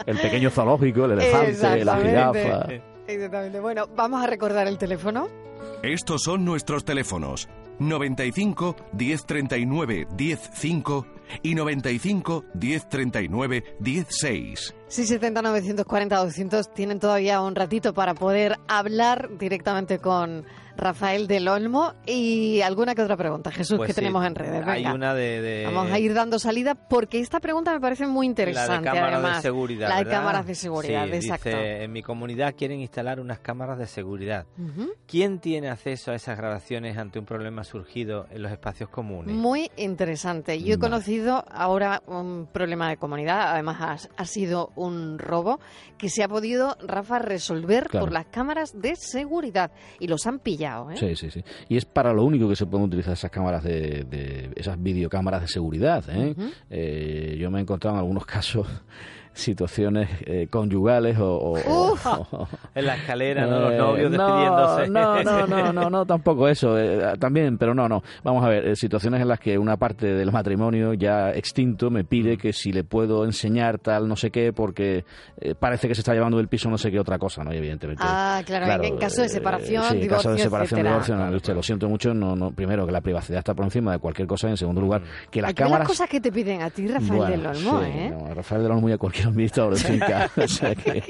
El 0.07 0.19
pequeño 0.19 0.51
zoológico, 0.51 1.05
el 1.07 1.13
elefante, 1.13 1.85
la 1.85 1.97
jirafa. 1.97 2.67
Exactamente. 3.07 3.61
Bueno, 3.61 3.87
vamos 3.95 4.23
a 4.23 4.27
recordar 4.27 4.67
el 4.67 4.79
teléfono. 4.79 5.29
Estos 5.83 6.23
son 6.23 6.45
nuestros 6.45 6.85
teléfonos. 6.85 7.49
95 7.79 8.77
1039 8.93 10.09
105 10.17 11.07
y 11.43 11.55
95 11.55 12.45
1039 12.55 13.77
16. 13.81 14.75
Sí, 14.89 15.05
70 15.05 15.43
940 15.43 16.17
200 16.17 16.73
tienen 16.73 17.01
todavía 17.01 17.41
un 17.41 17.55
ratito 17.55 17.93
para 17.93 18.15
poder 18.15 18.57
hablar 18.69 19.37
directamente 19.37 19.99
con 19.99 20.45
Rafael 20.77 21.27
del 21.27 21.49
Olmo. 21.49 21.95
Y 22.07 22.61
alguna 22.61 22.95
que 22.95 23.03
otra 23.03 23.17
pregunta, 23.17 23.51
Jesús, 23.51 23.79
pues 23.79 23.89
que 23.89 23.95
tenemos 23.95 24.25
en 24.25 24.35
redes. 24.35 24.67
Hay 24.67 24.87
una 24.87 25.15
de, 25.15 25.63
Vamos 25.67 25.91
a 25.91 25.99
ir 25.99 26.15
dando 26.15 26.39
salida 26.39 26.75
porque 26.75 27.21
esta 27.21 27.41
pregunta 27.41 27.73
me 27.73 27.81
parece 27.81 28.07
muy 28.07 28.27
interesante. 28.27 28.71
La 28.71 28.79
de 28.79 28.85
cámaras 28.85 29.15
además. 29.15 29.37
de 29.37 29.43
seguridad. 29.43 29.89
La 29.89 29.99
de 29.99 30.11
cámaras 30.11 30.47
de 30.47 30.55
seguridad, 30.55 31.09
exacto. 31.09 31.49
Dice, 31.49 31.85
en 31.85 31.93
mi 31.93 32.03
comunidad 32.03 32.55
quieren 32.57 32.81
instalar 32.81 33.21
unas 33.21 33.41
cámaras 33.41 33.79
de 33.79 33.87
seguridad. 33.87 34.47
¿Quién 35.07 35.41
tiene 35.41 35.71
acceso 35.71 36.13
a 36.13 36.15
esas 36.15 36.37
grabaciones 36.37 36.97
ante 36.99 37.19
un 37.19 37.25
problema 37.25 37.65
surgido 37.65 38.27
en 38.31 38.43
los 38.43 38.53
espacios 38.53 38.91
comunes? 38.91 39.35
Muy 39.35 39.71
interesante. 39.77 40.63
Yo 40.63 40.75
he 40.75 40.79
conocido 40.79 41.45
ahora 41.51 42.03
un 42.07 42.49
problema 42.53 42.89
de 42.89 42.97
comunidad, 42.97 43.53
además 43.53 44.09
ha, 44.17 44.25
sido 44.27 44.73
un 44.77 45.19
robo 45.19 45.59
que 45.99 46.09
se 46.09 46.23
ha 46.23 46.29
podido, 46.29 46.77
Rafa, 46.87 47.19
resolver 47.19 47.89
por 47.91 48.13
las 48.13 48.27
cámaras 48.27 48.81
de 48.81 48.95
seguridad 48.97 49.73
y 49.99 50.07
los 50.07 50.27
han 50.27 50.39
pillado 50.39 50.91
¿eh? 50.91 50.97
Sí, 50.97 51.17
sí, 51.17 51.31
sí. 51.31 51.43
Y 51.69 51.77
es 51.77 51.85
para 51.85 52.13
lo 52.13 52.25
único 52.25 52.49
que 52.49 52.57
se 52.57 52.67
pueden 52.67 52.87
utilizar 52.87 53.13
esas 53.13 53.31
cámaras 53.31 53.65
de, 53.65 54.51
esas 54.57 54.83
videocámaras 54.83 55.43
de 55.43 55.49
seguridad. 55.49 56.05
¿eh? 56.09 56.35
Eh, 56.71 57.37
yo 57.39 57.51
me 57.51 57.59
he 57.59 57.63
encontrado 57.63 57.97
en 57.97 58.01
algunos 58.01 58.27
casos 58.27 58.67
situaciones 59.37 60.09
eh, 60.25 60.49
conyugales 60.51 61.17
o, 61.21 61.57
en 62.75 62.87
la 62.87 62.97
escalera, 62.97 63.47
¿no? 63.47 63.61
Los 63.61 63.73
eh, 63.73 63.77
novios 63.77 64.11
despidiéndose. 64.11 64.89
No, 64.89 65.23
no, 65.23 65.47
no, 65.47 65.73
no, 65.73 65.91
no, 65.91 66.07
tampoco 66.07 66.49
eso. 66.49 66.79
Eh, 66.79 67.17
también, 67.19 67.59
pero 67.59 67.75
no, 67.75 67.89
no. 67.89 68.03
Vamos 68.25 68.45
a 68.45 68.49
ver, 68.49 68.77
situaciones 68.77 69.21
en 69.21 69.29
las 69.29 69.39
que 69.39 69.59
una 69.59 69.77
parte 69.77 70.07
del 70.07 70.33
matrimonio 70.33 70.95
ya 70.95 71.31
extinto 71.31 71.91
me 71.91 72.05
pide 72.05 72.37
que 72.37 72.53
si 72.53 72.73
le 72.73 72.85
puedo 72.85 73.25
enseñar 73.25 73.79
tal 73.79 74.09
no 74.09 74.17
sé 74.17 74.31
qué 74.31 74.53
porque 74.53 75.05
parece 75.59 75.89
que 75.89 75.95
se 75.95 76.01
está 76.01 76.15
llevando 76.15 76.39
del 76.39 76.49
piso 76.49 76.71
no 76.71 76.79
sé 76.79 76.91
qué 76.91 76.99
otra 76.99 77.19
cosa, 77.19 77.45
¿no? 77.45 77.53
Y 77.53 77.59
evidentemente. 77.59 78.03
Ah, 78.05 78.43
claro, 78.45 78.83
en 78.83 78.97
caso 78.97 79.23
de 79.23 79.29
separación, 79.29 79.85
sí, 79.91 80.03
en 80.03 80.09
caso 80.09 80.33
de 80.33 80.39
separación, 80.39 80.83
divorcio, 80.83 81.17
no, 81.17 81.37
usted 81.37 81.55
lo 81.55 81.63
siento 81.63 81.89
mucho, 81.89 82.15
no, 82.15 82.35
no, 82.35 82.51
primero 82.51 82.87
que 82.87 82.93
la 82.93 83.01
privacidad 83.01 83.39
está 83.39 83.55
por 83.55 83.65
encima 83.65 83.93
de 83.93 83.99
cualquier 83.99 84.27
cosa 84.27 84.49
y 84.49 84.51
en 84.53 84.57
segundo 84.57 84.81
lugar 84.81 85.03
que 85.31 85.43
las 85.43 85.55
cámaras... 85.55 85.81
las 85.81 85.89
cosas 85.89 86.09
que 86.09 86.21
te 86.21 86.33
piden 86.33 86.63
a 86.63 86.71
ti, 86.71 86.87
Rafael 86.87 87.27
del 87.31 87.47
Olmo, 87.47 87.83
¿eh? 87.83 88.15
Rafael 88.35 88.63
del 88.63 88.73
Olmo 88.73 88.89
y 88.89 88.93
a 88.93 88.99
cualquier 88.99 89.26
administrador 89.27 89.75
de 89.75 89.81
finca. 89.81 90.31
o 90.37 90.49
sea 90.49 90.75
que 90.75 91.03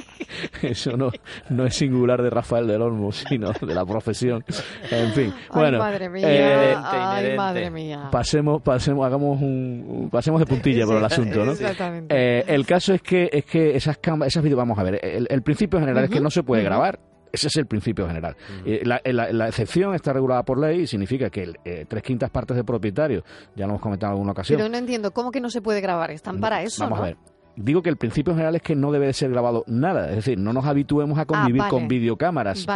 eso 0.62 0.96
no, 0.96 1.10
no 1.50 1.66
es 1.66 1.74
singular 1.74 2.22
de 2.22 2.30
Rafael 2.30 2.66
del 2.66 2.82
Olmo, 2.82 3.12
sino 3.12 3.52
de 3.52 3.74
la 3.74 3.84
profesión. 3.84 4.44
En 4.90 5.12
fin, 5.12 5.32
bueno. 5.52 5.78
Madre 5.78 6.08
mía, 6.08 6.72
eh, 6.72 6.76
ay, 6.76 7.36
madre 7.36 7.70
mía. 7.70 8.08
Pasemos, 8.10 8.62
pasemos, 8.62 9.06
hagamos 9.06 9.40
un, 9.40 10.08
pasemos 10.10 10.40
de 10.40 10.46
puntilla 10.46 10.86
por 10.86 10.96
el 10.96 11.04
asunto, 11.04 11.44
¿no? 11.44 11.52
Exactamente. 11.52 12.14
Eh, 12.16 12.44
el 12.48 12.66
caso 12.66 12.94
es 12.94 13.02
que, 13.02 13.28
es 13.32 13.44
que 13.44 13.76
esas 13.76 13.98
cámaras, 13.98 14.32
esas 14.32 14.42
vídeos, 14.42 14.58
vamos 14.58 14.78
a 14.78 14.82
ver, 14.82 15.00
el, 15.02 15.42
principio 15.42 15.78
general 15.78 16.04
es 16.04 16.10
que 16.10 16.20
no 16.20 16.30
se 16.30 16.42
puede 16.42 16.62
grabar. 16.62 16.98
Ese 17.32 17.48
es 17.48 17.56
el 17.56 17.66
principio 17.66 18.06
general. 18.06 18.34
Eh, 18.64 18.82
la, 18.84 19.00
la, 19.04 19.48
excepción 19.48 19.94
está 19.94 20.12
regulada 20.12 20.42
por 20.42 20.58
ley 20.58 20.82
y 20.82 20.86
significa 20.86 21.28
que 21.28 21.52
eh, 21.64 21.84
tres 21.86 22.02
quintas 22.02 22.30
partes 22.30 22.56
de 22.56 22.64
propietarios, 22.64 23.24
ya 23.54 23.66
lo 23.66 23.72
hemos 23.72 23.82
comentado 23.82 24.12
en 24.12 24.14
alguna 24.14 24.32
ocasión. 24.32 24.56
Pero 24.56 24.70
no 24.70 24.78
entiendo, 24.78 25.10
¿cómo 25.10 25.30
que 25.30 25.40
no 25.40 25.50
se 25.50 25.60
puede 25.60 25.82
grabar? 25.82 26.10
Están 26.12 26.40
para 26.40 26.62
eso, 26.62 26.84
Vamos 26.84 27.00
a 27.00 27.02
ver 27.02 27.16
digo 27.56 27.82
que 27.82 27.90
el 27.90 27.96
principio 27.96 28.34
general 28.34 28.54
es 28.56 28.62
que 28.62 28.74
no 28.74 28.92
debe 28.92 29.06
de 29.06 29.12
ser 29.12 29.30
grabado 29.30 29.64
nada, 29.66 30.10
es 30.10 30.16
decir, 30.16 30.38
no 30.38 30.52
nos 30.52 30.66
habituemos 30.66 31.18
a 31.18 31.22
ah, 31.22 31.26
convivir 31.26 31.62
con 31.68 31.88
videocámaras 31.88 32.66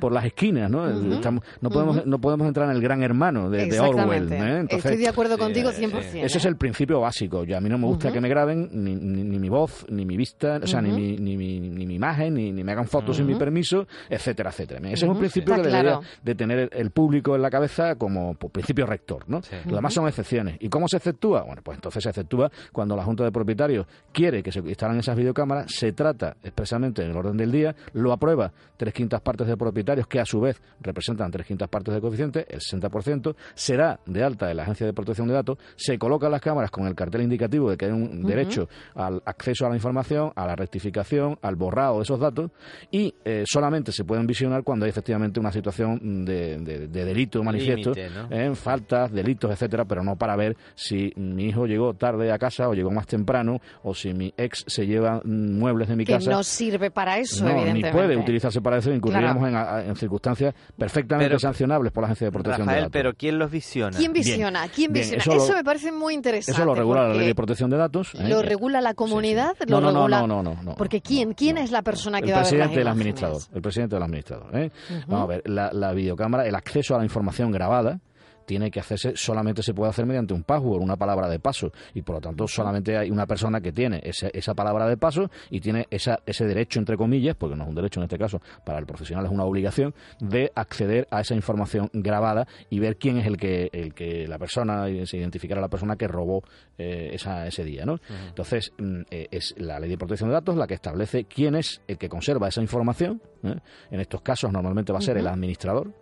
por, 0.00 0.12
las 0.12 0.24
esquinas, 0.24 0.70
¿no? 0.70 0.88
no 0.88 1.70
podemos 1.70 2.06
no 2.06 2.20
podemos 2.20 2.46
entrar 2.46 2.70
en 2.70 2.76
el 2.76 2.82
gran 2.82 3.02
hermano 3.02 3.50
de, 3.50 3.78
Orwell. 3.80 4.32
¿eh? 4.32 4.66
Estoy 4.68 4.96
de 4.96 5.08
acuerdo 5.08 5.38
contigo 5.38 5.70
100%. 5.70 6.24
ese 6.24 6.38
es 6.38 6.44
el 6.44 6.56
principio 6.56 7.00
básico. 7.00 7.44
Yo, 7.44 7.56
a 7.56 7.60
mí 7.60 7.68
no 7.68 7.78
me 7.78 7.86
gusta 7.86 8.12
que 8.12 8.20
me 8.20 8.28
graben 8.28 8.68
ni, 8.72 8.94
ni, 8.94 9.38
mi 9.38 9.48
voz, 9.48 9.86
ni 9.88 10.04
mi 10.04 10.16
vista, 10.16 10.60
o 10.62 10.66
sea, 10.66 10.80
ni, 10.80 10.90
mi, 10.90 11.16
ni, 11.16 11.36
mi, 11.36 11.60
ni 11.60 11.86
mi 11.86 11.94
imagen, 11.94 12.34
ni, 12.34 12.52
me 12.52 12.72
hagan 12.72 12.86
fotos 12.86 13.16
sin 13.16 13.26
mi 13.26 13.34
permiso, 13.34 13.86
etcétera, 14.08 14.50
etcétera. 14.50 14.80
Ese 14.90 15.04
es 15.04 15.10
un 15.10 15.18
principio 15.18 15.54
que 15.54 15.62
debería 15.62 16.00
de 16.22 16.34
tener 16.34 16.70
el 16.72 16.90
público 16.90 17.34
en 17.34 17.42
la 17.42 17.50
cabeza 17.50 17.96
como 17.96 18.34
principio 18.34 18.86
rector, 18.86 19.24
¿no? 19.28 19.40
Lo 19.66 19.76
demás 19.76 19.92
son 19.92 20.06
excepciones. 20.06 20.56
¿Y 20.60 20.68
cómo 20.68 20.88
se 20.88 20.96
exceptúa? 20.98 21.42
Bueno, 21.42 21.62
pues 21.62 21.76
entonces 21.76 22.02
se 22.02 22.10
exceptúa 22.10 22.50
cuando 22.72 22.96
la 22.96 23.04
Junta 23.04 23.24
de 23.24 23.32
Propietarios 23.32 23.86
quiere 24.12 24.27
quiere 24.28 24.42
que 24.42 24.52
se 24.52 24.58
instalen 24.60 24.98
esas 24.98 25.16
videocámaras, 25.16 25.72
se 25.72 25.92
trata 25.92 26.36
expresamente 26.42 27.02
en 27.02 27.10
el 27.10 27.16
orden 27.16 27.36
del 27.36 27.50
día, 27.50 27.74
lo 27.94 28.12
aprueba 28.12 28.52
tres 28.76 28.92
quintas 28.92 29.22
partes 29.22 29.46
de 29.46 29.56
propietarios 29.56 30.06
que 30.06 30.20
a 30.20 30.26
su 30.26 30.38
vez 30.38 30.60
representan 30.80 31.30
tres 31.30 31.46
quintas 31.46 31.68
partes 31.68 31.94
de 31.94 32.00
coeficiente, 32.00 32.46
el 32.48 32.60
60%, 32.60 33.34
será 33.54 33.98
de 34.04 34.22
alta 34.22 34.46
de 34.46 34.54
la 34.54 34.64
Agencia 34.64 34.86
de 34.86 34.92
Protección 34.92 35.28
de 35.28 35.34
Datos, 35.34 35.58
se 35.76 35.98
colocan 35.98 36.30
las 36.30 36.42
cámaras 36.42 36.70
con 36.70 36.86
el 36.86 36.94
cartel 36.94 37.22
indicativo 37.22 37.70
de 37.70 37.78
que 37.78 37.86
hay 37.86 37.92
un 37.92 38.22
derecho 38.22 38.68
al 38.94 39.22
acceso 39.24 39.64
a 39.64 39.70
la 39.70 39.76
información, 39.76 40.30
a 40.36 40.46
la 40.46 40.54
rectificación, 40.54 41.38
al 41.40 41.56
borrado 41.56 41.96
de 41.96 42.02
esos 42.02 42.20
datos 42.20 42.50
y 42.90 43.14
eh, 43.24 43.44
solamente 43.46 43.92
se 43.92 44.04
pueden 44.04 44.26
visionar 44.26 44.62
cuando 44.62 44.84
hay 44.84 44.90
efectivamente 44.90 45.40
una 45.40 45.52
situación 45.52 46.24
de, 46.26 46.88
delito 46.88 47.42
manifiesto, 47.42 47.92
en 48.28 48.54
faltas, 48.56 49.10
delitos, 49.10 49.50
etcétera, 49.50 49.86
pero 49.86 50.02
no 50.04 50.16
para 50.16 50.36
ver 50.36 50.54
si 50.74 51.12
mi 51.16 51.46
hijo 51.46 51.66
llegó 51.66 51.94
tarde 51.94 52.30
a 52.30 52.38
casa 52.38 52.68
o 52.68 52.74
llegó 52.74 52.90
más 52.90 53.06
temprano 53.06 53.60
o 53.82 53.94
si 53.94 54.12
mi 54.18 54.34
ex 54.36 54.64
se 54.66 54.86
lleva 54.86 55.22
muebles 55.24 55.88
de 55.88 55.96
mi 55.96 56.04
casa. 56.04 56.18
Que 56.28 56.36
no 56.36 56.42
sirve 56.42 56.90
para 56.90 57.18
eso, 57.18 57.44
no, 57.44 57.50
evidentemente. 57.50 57.88
Ni 57.88 57.92
puede 57.94 58.16
utilizarse 58.16 58.60
para 58.60 58.78
eso, 58.78 58.92
incurriríamos 58.92 59.48
en, 59.86 59.96
circunstancias 59.96 60.54
perfectamente 60.76 61.38
sancionables 61.38 61.92
por 61.92 62.02
la 62.02 62.06
Agencia 62.08 62.26
de 62.26 62.32
Protección 62.32 62.66
de 62.66 62.74
Datos. 62.74 62.90
pero 62.92 63.14
¿quién 63.14 63.38
los 63.38 63.50
visiona? 63.50 63.96
¿Quién 63.96 64.12
visiona? 64.12 64.68
¿Quién 64.68 64.92
visiona? 64.92 65.22
Eso, 65.22 65.54
me 65.54 65.64
parece 65.64 65.92
muy 65.92 66.14
interesante. 66.14 66.60
Eso 66.60 66.66
lo 66.66 66.74
regula 66.74 67.08
la 67.08 67.14
Ley 67.14 67.28
de 67.28 67.34
Protección 67.34 67.70
de 67.70 67.76
Datos. 67.76 68.14
¿Lo 68.14 68.40
¿eh? 68.40 68.42
regula 68.42 68.80
la 68.80 68.94
comunidad? 68.94 69.56
no, 69.66 69.80
no, 69.80 69.92
no, 69.92 70.26
no, 70.26 70.42
no, 70.42 70.74
Porque 70.76 71.00
¿quién, 71.00 71.32
quién 71.32 71.56
es 71.58 71.70
la 71.70 71.82
persona 71.82 72.20
que 72.20 72.28
el 72.28 72.34
va 72.34 72.40
a 72.40 72.44
ver 72.44 72.58
las 72.58 72.70
del 72.70 72.88
administrador, 72.88 73.40
El 73.54 73.62
presidente 73.62 73.96
del 73.96 74.02
administrador. 74.02 74.56
¿eh? 74.56 74.70
Vamos 75.06 75.24
a 75.24 75.26
ver, 75.26 75.42
la 75.48 75.92
videocámara, 75.92 76.46
el 76.46 76.54
acceso 76.54 76.94
a 76.94 76.98
la 76.98 77.04
información 77.04 77.50
grabada, 77.50 78.00
tiene 78.48 78.70
que 78.70 78.80
hacerse, 78.80 79.12
solamente 79.14 79.62
se 79.62 79.74
puede 79.74 79.90
hacer 79.90 80.06
mediante 80.06 80.32
un 80.32 80.42
password, 80.42 80.80
una 80.80 80.96
palabra 80.96 81.28
de 81.28 81.38
paso, 81.38 81.70
y 81.92 82.00
por 82.00 82.14
lo 82.14 82.20
tanto 82.22 82.48
solamente 82.48 82.96
hay 82.96 83.10
una 83.10 83.26
persona 83.26 83.60
que 83.60 83.72
tiene 83.72 84.00
esa, 84.02 84.28
esa 84.28 84.54
palabra 84.54 84.88
de 84.88 84.96
paso 84.96 85.30
y 85.50 85.60
tiene 85.60 85.86
esa, 85.90 86.20
ese 86.24 86.46
derecho, 86.46 86.78
entre 86.78 86.96
comillas, 86.96 87.36
porque 87.36 87.54
no 87.54 87.64
es 87.64 87.68
un 87.68 87.74
derecho 87.74 88.00
en 88.00 88.04
este 88.04 88.16
caso, 88.16 88.40
para 88.64 88.78
el 88.78 88.86
profesional 88.86 89.26
es 89.26 89.30
una 89.30 89.44
obligación, 89.44 89.94
de 90.18 90.50
acceder 90.54 91.06
a 91.10 91.20
esa 91.20 91.34
información 91.34 91.90
grabada 91.92 92.48
y 92.70 92.78
ver 92.78 92.96
quién 92.96 93.18
es 93.18 93.26
el 93.26 93.36
que, 93.36 93.68
el 93.70 93.92
que 93.92 94.26
la 94.26 94.38
persona, 94.38 94.86
se 95.04 95.18
identificar 95.18 95.58
a 95.58 95.60
la 95.60 95.68
persona 95.68 95.96
que 95.96 96.08
robó 96.08 96.42
eh, 96.78 97.10
esa, 97.12 97.46
ese 97.46 97.64
día. 97.64 97.84
¿no? 97.84 98.00
Entonces, 98.28 98.72
mm, 98.78 99.00
eh, 99.10 99.28
es 99.30 99.54
la 99.58 99.78
ley 99.78 99.90
de 99.90 99.98
protección 99.98 100.30
de 100.30 100.34
datos 100.34 100.56
la 100.56 100.66
que 100.66 100.74
establece 100.74 101.24
quién 101.24 101.54
es 101.54 101.82
el 101.86 101.98
que 101.98 102.08
conserva 102.08 102.48
esa 102.48 102.62
información. 102.62 103.20
¿eh? 103.42 103.56
En 103.90 104.00
estos 104.00 104.22
casos 104.22 104.50
normalmente 104.50 104.90
va 104.90 105.00
a 105.00 105.02
ser 105.02 105.18
el 105.18 105.26
administrador 105.26 105.92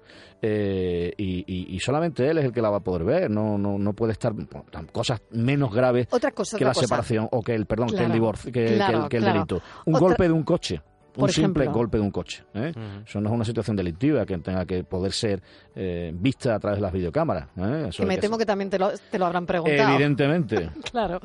eh, 0.43 1.13
y, 1.17 1.79
solamente 1.81 2.29
él 2.29 2.39
es 2.39 2.45
el 2.45 2.53
que 2.53 2.63
la 2.63 2.71
va 2.71 2.79
a 2.79 2.81
poder 2.81 3.05
ver. 3.05 3.31
No, 3.31 3.59
no, 3.59 3.79
no 3.79 3.93
puede 3.93 4.13
estar 4.13 4.33
cosas 4.93 5.21
menos 5.31 5.73
graves 5.73 6.09
que 6.57 6.65
la 6.65 6.75
separación 6.75 7.29
o 7.31 7.43
que 7.43 7.55
el 7.55 7.67
perdón 7.67 7.89
que 7.89 8.05
el 8.05 8.13
divorcio, 8.13 8.53
que, 8.53 8.77
el, 8.77 9.25
delito. 9.25 9.61
Un 9.85 9.95
golpe 9.95 10.25
de 10.25 10.33
un 10.33 10.43
coche 10.43 10.81
un 11.17 11.29
simple 11.29 11.67
golpe 11.67 11.99
de 11.99 12.03
un 12.03 12.11
coche. 12.11 12.45
¿eh? 12.55 12.73
Eso 13.07 13.21
no 13.21 13.29
es 13.29 13.35
una 13.35 13.45
situación 13.45 13.77
delictiva 13.77 14.25
que 14.27 14.39
tenga 14.39 14.65
que 14.65 14.85
poder 14.85 15.13
ser 15.13 15.43
eh, 15.75 16.13
vista 16.15 16.55
a 16.55 16.59
través 16.59 16.79
de 16.79 16.83
las 16.83 16.93
videocámaras. 16.93 17.49
¿eh? 17.57 17.91
que 17.97 18.07
me 18.07 18.19
temo 18.19 18.39
que 18.39 18.47
también 18.47 18.71
te 18.71 18.79
lo, 18.79 18.91
te 19.11 19.19
lo 19.19 19.27
habrán 19.27 19.47
preguntado. 19.47 19.95
Evidentemente. 19.95 20.71
claro. 20.91 21.21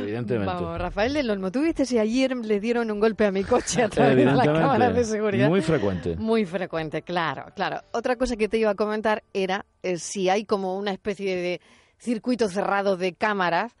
Evidentemente. 0.00 0.52
Vamos, 0.52 0.78
Rafael 0.78 1.12
del 1.12 1.30
Olmo, 1.30 1.50
¿tú 1.50 1.62
viste 1.62 1.84
si 1.84 1.98
ayer 1.98 2.36
le 2.36 2.60
dieron 2.60 2.90
un 2.90 3.00
golpe 3.00 3.26
a 3.26 3.32
mi 3.32 3.44
coche 3.44 3.82
a 3.82 3.88
través 3.88 4.16
de 4.16 4.24
las 4.24 4.46
cámaras 4.46 4.94
de 4.94 5.04
seguridad? 5.04 5.48
Muy 5.48 5.62
frecuente. 5.62 6.16
Muy 6.16 6.44
frecuente, 6.44 7.02
claro, 7.02 7.46
claro. 7.54 7.80
Otra 7.92 8.16
cosa 8.16 8.36
que 8.36 8.48
te 8.48 8.58
iba 8.58 8.70
a 8.70 8.74
comentar 8.74 9.22
era 9.32 9.66
eh, 9.82 9.98
si 9.98 10.28
hay 10.28 10.44
como 10.44 10.76
una 10.76 10.92
especie 10.92 11.36
de 11.36 11.60
circuito 11.98 12.48
cerrado 12.48 12.96
de 12.96 13.14
cámaras 13.14 13.74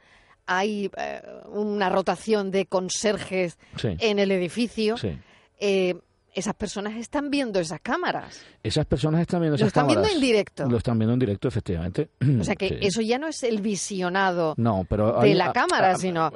hay 0.46 0.90
eh, 0.96 1.22
una 1.46 1.88
rotación 1.88 2.50
de 2.50 2.66
conserjes 2.66 3.58
en 3.82 4.18
el 4.18 4.30
edificio. 4.32 4.96
Sí 4.96 5.18
eh, 5.62 5.94
esas 6.34 6.54
personas 6.54 6.96
están 6.96 7.30
viendo 7.30 7.60
esas 7.60 7.80
cámaras. 7.80 8.42
Esas 8.62 8.84
personas 8.86 9.20
están 9.20 9.40
viendo 9.40 9.56
esas 9.56 9.72
cámaras. 9.72 9.94
Lo 9.94 10.00
están 10.02 10.18
viendo 10.18 10.26
en 10.26 10.32
directo. 10.32 10.68
Lo 10.68 10.76
están 10.76 10.98
viendo 10.98 11.12
en 11.12 11.18
directo, 11.20 11.48
efectivamente. 11.48 12.08
O 12.40 12.42
sea 12.42 12.56
que 12.56 12.78
eso 12.82 13.00
ya 13.00 13.18
no 13.18 13.28
es 13.28 13.42
el 13.42 13.60
visionado 13.60 14.54
no, 14.56 14.84
pero 14.88 15.20
de 15.20 15.34
la 15.34 15.52
cámara, 15.52 15.94
sino... 15.96 16.32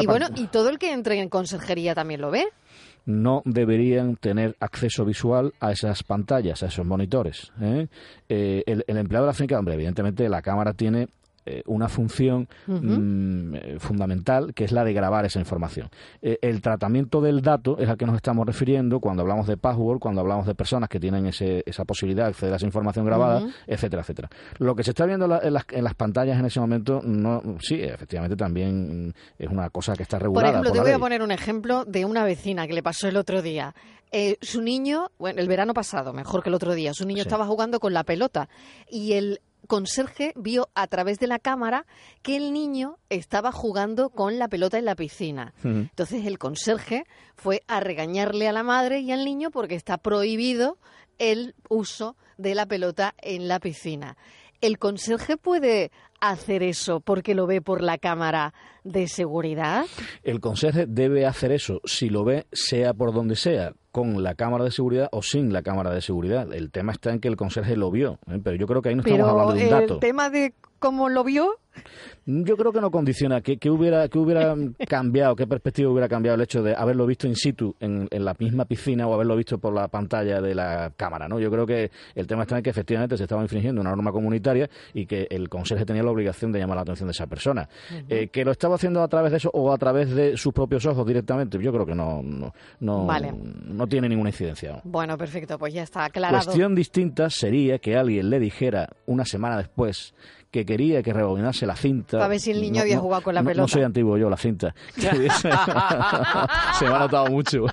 y 0.00 0.06
bueno, 0.06 0.28
y 0.36 0.46
todo 0.46 0.70
el 0.70 0.78
que 0.78 0.92
entre 0.92 1.20
en 1.20 1.28
conserjería 1.28 1.94
también 1.94 2.20
lo 2.20 2.30
ve 2.30 2.46
no 3.06 3.42
deberían 3.44 4.16
tener 4.16 4.56
acceso 4.60 5.04
visual 5.04 5.52
a 5.58 5.72
esas 5.72 6.02
pantallas, 6.02 6.62
a 6.62 6.66
esos 6.66 6.86
monitores. 6.86 7.50
¿eh? 7.60 7.88
Eh, 8.28 8.62
el, 8.66 8.84
el, 8.86 8.96
empleado 8.98 9.26
de 9.26 9.30
la 9.30 9.34
finca, 9.34 9.58
hombre, 9.58 9.74
evidentemente 9.74 10.28
la 10.28 10.42
cámara 10.42 10.74
tiene 10.74 11.08
eh, 11.50 11.62
una 11.66 11.88
función 11.88 12.48
mm, 12.66 13.54
eh, 13.54 13.76
fundamental 13.80 14.54
que 14.54 14.64
es 14.64 14.70
la 14.70 14.84
de 14.84 14.92
grabar 14.92 15.24
esa 15.24 15.40
información. 15.40 15.88
Eh, 16.22 16.38
el 16.42 16.60
tratamiento 16.60 17.20
del 17.20 17.42
dato 17.42 17.76
es 17.78 17.88
al 17.88 17.96
que 17.96 18.06
nos 18.06 18.14
estamos 18.14 18.46
refiriendo 18.46 19.00
cuando 19.00 19.22
hablamos 19.22 19.48
de 19.48 19.56
password, 19.56 19.98
cuando 19.98 20.20
hablamos 20.20 20.46
de 20.46 20.54
personas 20.54 20.88
que 20.88 21.00
tienen 21.00 21.26
ese, 21.26 21.64
esa 21.66 21.84
posibilidad 21.84 22.24
de 22.24 22.30
acceder 22.30 22.52
a 22.52 22.56
esa 22.56 22.66
información 22.66 23.04
grabada, 23.04 23.48
etcétera, 23.66 24.02
etcétera. 24.02 24.28
Lo 24.58 24.76
que 24.76 24.84
se 24.84 24.90
está 24.90 25.06
viendo 25.06 25.24
en, 25.24 25.52
las, 25.52 25.64
en, 25.70 25.82
las, 25.82 25.94
pantallas 25.94 26.38
en 26.38 26.44
ese 26.44 26.60
momento, 26.60 27.00
no, 27.02 27.42
sí, 27.60 27.82
efectivamente 27.82 28.36
también 28.36 29.12
es 29.36 29.48
una 29.48 29.70
cosa 29.70 29.94
que 29.94 30.04
está 30.04 30.20
regulada. 30.20 30.46
Por 30.46 30.54
ejemplo, 30.54 30.72
te 30.72 30.80
voy 30.80 30.92
a 30.92 30.98
poner 31.00 31.22
un 31.22 31.32
ejemplo 31.32 31.84
de 31.84 32.04
una 32.04 32.22
vecina 32.22 32.68
que 32.68 32.74
le 32.74 32.82
pasó 32.82 33.08
el 33.08 33.16
otro 33.16 33.42
día. 33.42 33.74
su 34.40 34.62
niño, 34.62 35.10
bueno, 35.18 35.40
el 35.40 35.48
verano 35.48 35.74
pasado, 35.74 36.12
mejor 36.12 36.44
que 36.44 36.48
el 36.48 36.54
otro 36.54 36.74
día, 36.74 36.94
su 36.94 37.06
niño 37.06 37.22
estaba 37.22 37.46
jugando 37.46 37.80
con 37.80 37.92
la 37.92 38.04
pelota 38.04 38.48
y 38.88 39.14
el 39.14 39.40
conserje 39.66 40.32
vio 40.36 40.68
a 40.74 40.86
través 40.86 41.18
de 41.18 41.26
la 41.26 41.38
cámara 41.38 41.86
que 42.22 42.36
el 42.36 42.52
niño 42.52 42.98
estaba 43.08 43.52
jugando 43.52 44.10
con 44.10 44.38
la 44.38 44.48
pelota 44.48 44.78
en 44.78 44.84
la 44.84 44.96
piscina. 44.96 45.54
Entonces 45.62 46.26
el 46.26 46.38
conserje 46.38 47.04
fue 47.34 47.62
a 47.68 47.80
regañarle 47.80 48.48
a 48.48 48.52
la 48.52 48.62
madre 48.62 49.00
y 49.00 49.12
al 49.12 49.24
niño 49.24 49.50
porque 49.50 49.74
está 49.74 49.98
prohibido 49.98 50.78
el 51.18 51.54
uso 51.68 52.16
de 52.38 52.54
la 52.54 52.66
pelota 52.66 53.14
en 53.20 53.48
la 53.48 53.60
piscina. 53.60 54.16
¿El 54.60 54.78
conserje 54.78 55.36
puede 55.36 55.90
hacer 56.20 56.62
eso 56.62 57.00
porque 57.00 57.34
lo 57.34 57.46
ve 57.46 57.62
por 57.62 57.82
la 57.82 57.96
cámara 57.96 58.52
de 58.84 59.08
seguridad? 59.08 59.86
El 60.22 60.40
conserje 60.40 60.86
debe 60.86 61.26
hacer 61.26 61.52
eso 61.52 61.80
si 61.84 62.10
lo 62.10 62.24
ve, 62.24 62.46
sea 62.52 62.92
por 62.92 63.14
donde 63.14 63.36
sea, 63.36 63.72
con 63.92 64.22
la 64.22 64.34
cámara 64.34 64.64
de 64.64 64.70
seguridad 64.70 65.08
o 65.12 65.22
sin 65.22 65.52
la 65.52 65.62
cámara 65.62 65.90
de 65.90 66.00
seguridad. 66.00 66.52
El 66.52 66.70
tema 66.70 66.92
está 66.92 67.12
en 67.12 67.20
que 67.20 67.28
el 67.28 67.36
conserje 67.36 67.76
lo 67.76 67.90
vio, 67.90 68.18
¿eh? 68.28 68.40
pero 68.42 68.56
yo 68.56 68.66
creo 68.66 68.82
que 68.82 68.90
ahí 68.90 68.94
no 68.94 69.02
estamos 69.02 69.28
hablando 69.28 69.54
de 69.54 69.64
un 69.64 69.70
dato. 69.70 69.94
El 69.94 70.00
tema 70.00 70.30
de 70.30 70.54
cómo 70.78 71.08
lo 71.08 71.24
vio 71.24 71.59
yo 72.26 72.56
creo 72.56 72.72
que 72.72 72.80
no 72.80 72.90
condiciona. 72.90 73.40
¿Qué, 73.40 73.58
hubiera, 73.70 74.08
que 74.08 74.18
hubiera 74.18 74.54
cambiado, 74.88 75.34
qué 75.34 75.46
perspectiva 75.46 75.90
hubiera 75.90 76.08
cambiado 76.08 76.36
el 76.36 76.42
hecho 76.42 76.62
de 76.62 76.74
haberlo 76.74 77.06
visto 77.06 77.26
in 77.26 77.34
situ 77.34 77.74
en, 77.80 78.08
la 78.10 78.34
misma 78.38 78.64
piscina 78.64 79.06
o 79.06 79.14
haberlo 79.14 79.36
visto 79.36 79.58
por 79.58 79.74
la 79.74 79.88
pantalla 79.88 80.40
de 80.40 80.54
la 80.54 80.92
cámara? 80.96 81.28
¿no? 81.28 81.40
Yo 81.40 81.50
creo 81.50 81.66
que 81.66 81.90
el 82.14 82.26
tema 82.26 82.42
está 82.42 82.56
en 82.56 82.62
que 82.62 82.70
efectivamente 82.70 83.16
se 83.16 83.24
estaba 83.24 83.42
infringiendo 83.42 83.80
una 83.80 83.90
norma 83.90 84.12
comunitaria 84.12 84.68
y 84.94 85.06
que 85.06 85.26
el 85.30 85.48
conserje 85.48 85.84
tenía 85.84 86.02
la 86.02 86.10
obligación 86.10 86.52
de 86.52 86.58
llamar 86.58 86.76
la 86.76 86.82
atención 86.82 87.08
de 87.08 87.12
esa 87.12 87.26
persona. 87.26 87.68
Eh, 88.08 88.28
¿Que 88.28 88.44
lo 88.44 88.52
estaba 88.52 88.74
haciendo 88.76 89.02
a 89.02 89.08
través 89.08 89.32
de 89.32 89.38
eso 89.38 89.50
o 89.52 89.72
a 89.72 89.78
través 89.78 90.14
de 90.14 90.36
sus 90.36 90.52
propios 90.52 90.84
ojos 90.86 91.06
directamente? 91.06 91.58
Yo 91.60 91.72
creo 91.72 91.86
que 91.86 91.94
no, 91.94 92.22
no, 92.22 92.52
no, 92.80 93.06
no 93.06 93.86
tiene 93.86 94.08
ninguna 94.08 94.30
incidencia. 94.30 94.80
Bueno, 94.84 95.16
perfecto, 95.16 95.58
pues 95.58 95.74
ya 95.74 95.82
está 95.82 96.04
aclarado. 96.04 96.44
Cuestión 96.44 96.74
distinta 96.74 97.30
sería 97.30 97.78
que 97.78 97.96
alguien 97.96 98.30
le 98.30 98.38
dijera 98.38 98.88
una 99.06 99.24
semana 99.24 99.56
después 99.56 100.14
que 100.50 100.66
quería 100.66 101.02
que 101.02 101.12
rebobinase 101.12 101.64
la 101.64 101.76
cinta. 101.76 102.18
Para 102.18 102.28
ver 102.28 102.40
si 102.40 102.50
el 102.50 102.60
niño 102.60 102.82
había 102.82 102.98
jugado 102.98 103.22
con 103.22 103.34
la 103.34 103.42
pelota. 103.42 103.60
No 103.62 103.68
soy 103.68 103.82
antiguo 103.82 104.18
yo, 104.18 104.28
la 104.28 104.36
cinta. 104.36 104.74
Se 104.96 105.08
me 106.84 106.94
ha 106.94 106.98
notado 106.98 107.26
mucho. 107.26 107.66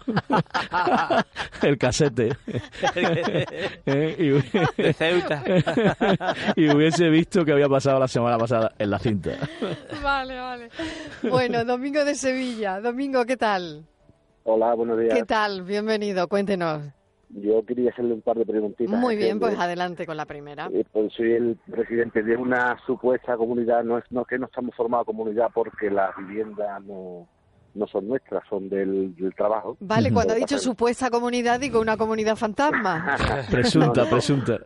el 1.63 1.77
casete. 1.77 2.37
Eh, 3.85 4.41
de 4.77 4.93
Ceuta. 4.93 5.43
y 6.55 6.69
hubiese 6.69 7.09
visto 7.09 7.43
que 7.43 7.51
había 7.51 7.67
pasado 7.67 7.99
la 7.99 8.07
semana 8.07 8.37
pasada 8.37 8.71
en 8.77 8.89
la 8.91 8.99
cinta. 8.99 9.31
Vale, 10.03 10.39
vale. 10.39 10.69
Bueno, 11.23 11.65
Domingo 11.65 12.05
de 12.05 12.13
Sevilla. 12.15 12.79
Domingo, 12.79 13.25
¿qué 13.25 13.37
tal? 13.37 13.85
Hola, 14.43 14.75
buenos 14.75 14.99
días. 14.99 15.15
¿Qué 15.15 15.23
tal? 15.23 15.63
Bienvenido, 15.63 16.27
cuéntenos. 16.27 16.96
Yo 17.29 17.63
quería 17.65 17.91
hacerle 17.91 18.13
un 18.13 18.21
par 18.21 18.37
de 18.37 18.45
preguntitas. 18.45 18.99
Muy 18.99 19.15
bien, 19.15 19.39
pues 19.39 19.57
adelante 19.59 20.05
con 20.05 20.17
la 20.17 20.25
primera. 20.25 20.69
Eh, 20.73 20.85
pues 20.91 21.13
soy 21.13 21.33
el 21.33 21.57
presidente 21.69 22.23
de 22.23 22.37
una 22.37 22.77
supuesta 22.85 23.35
comunidad, 23.35 23.83
no 23.83 23.97
es 23.97 24.05
no 24.11 24.25
que 24.25 24.39
no 24.39 24.45
estamos 24.45 24.73
formados 24.75 25.05
comunidad 25.05 25.49
porque 25.53 25.89
las 25.91 26.15
viviendas 26.17 26.81
no, 26.83 27.27
no 27.77 27.87
son 27.87 28.07
nuestras, 28.07 28.43
son 28.49 28.69
del, 28.69 29.13
trabajo. 29.35 29.77
Vale, 29.79 30.11
cuando 30.11 30.33
ha 30.33 30.35
dicho 30.35 30.57
supuesta 30.57 31.09
comunidad, 31.09 31.59
digo 31.59 31.79
una 31.79 31.97
comunidad 31.97 32.35
fantasma. 32.35 33.17
presunta, 33.51 34.05
presunta. 34.09 34.59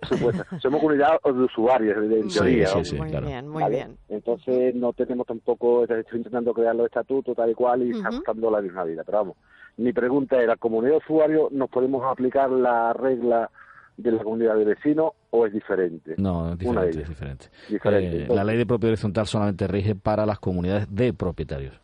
Somos 0.60 0.82
comunidad 0.82 1.20
de 1.24 1.32
usuarios, 1.32 1.98
en 1.98 2.28
teoría. 2.30 2.68
Sí, 2.68 2.86
sí, 2.86 2.96
muy 2.96 3.10
bien, 3.10 3.48
muy 3.48 3.70
bien. 3.70 3.98
Entonces 4.10 4.74
no 4.76 4.94
tenemos 4.94 5.28
tampoco, 5.28 5.84
estoy 5.84 6.18
intentando 6.18 6.54
crear 6.54 6.76
los 6.76 6.88
estatutos 6.88 7.36
tal 7.36 7.52
y 7.52 7.54
cual 7.54 7.82
y 7.84 7.94
uh 7.94 8.52
la 8.52 8.62
misma 8.62 8.84
vida, 8.84 9.04
pero 9.06 9.20
vamos 9.20 9.38
mi 9.78 9.94
pregunta 9.94 10.42
era, 10.42 10.56
¿comunidad 10.58 10.94
de 10.94 10.98
usuarios 10.98 11.52
nos 11.52 11.70
podemos 11.70 12.04
aplicar 12.06 12.50
la 12.50 12.94
regla 12.94 13.50
de 13.98 14.12
la 14.12 14.24
comunidad 14.24 14.56
de 14.56 14.66
vecinos 14.66 15.12
o 15.30 15.46
es 15.46 15.54
diferente? 15.54 16.16
No, 16.18 16.54
es 16.54 16.60
diferente. 16.60 17.02
Es 17.02 17.70
diferente. 17.70 18.24
Eh, 18.24 18.28
la 18.30 18.44
ley 18.44 18.58
de 18.58 18.66
propiedad 18.66 18.94
horizontal 18.94 19.28
solamente 19.28 19.68
rige 19.68 19.96
para 19.96 20.26
las 20.26 20.40
comunidades 20.40 20.94
de 20.94 21.14
propietarios. 21.14 21.80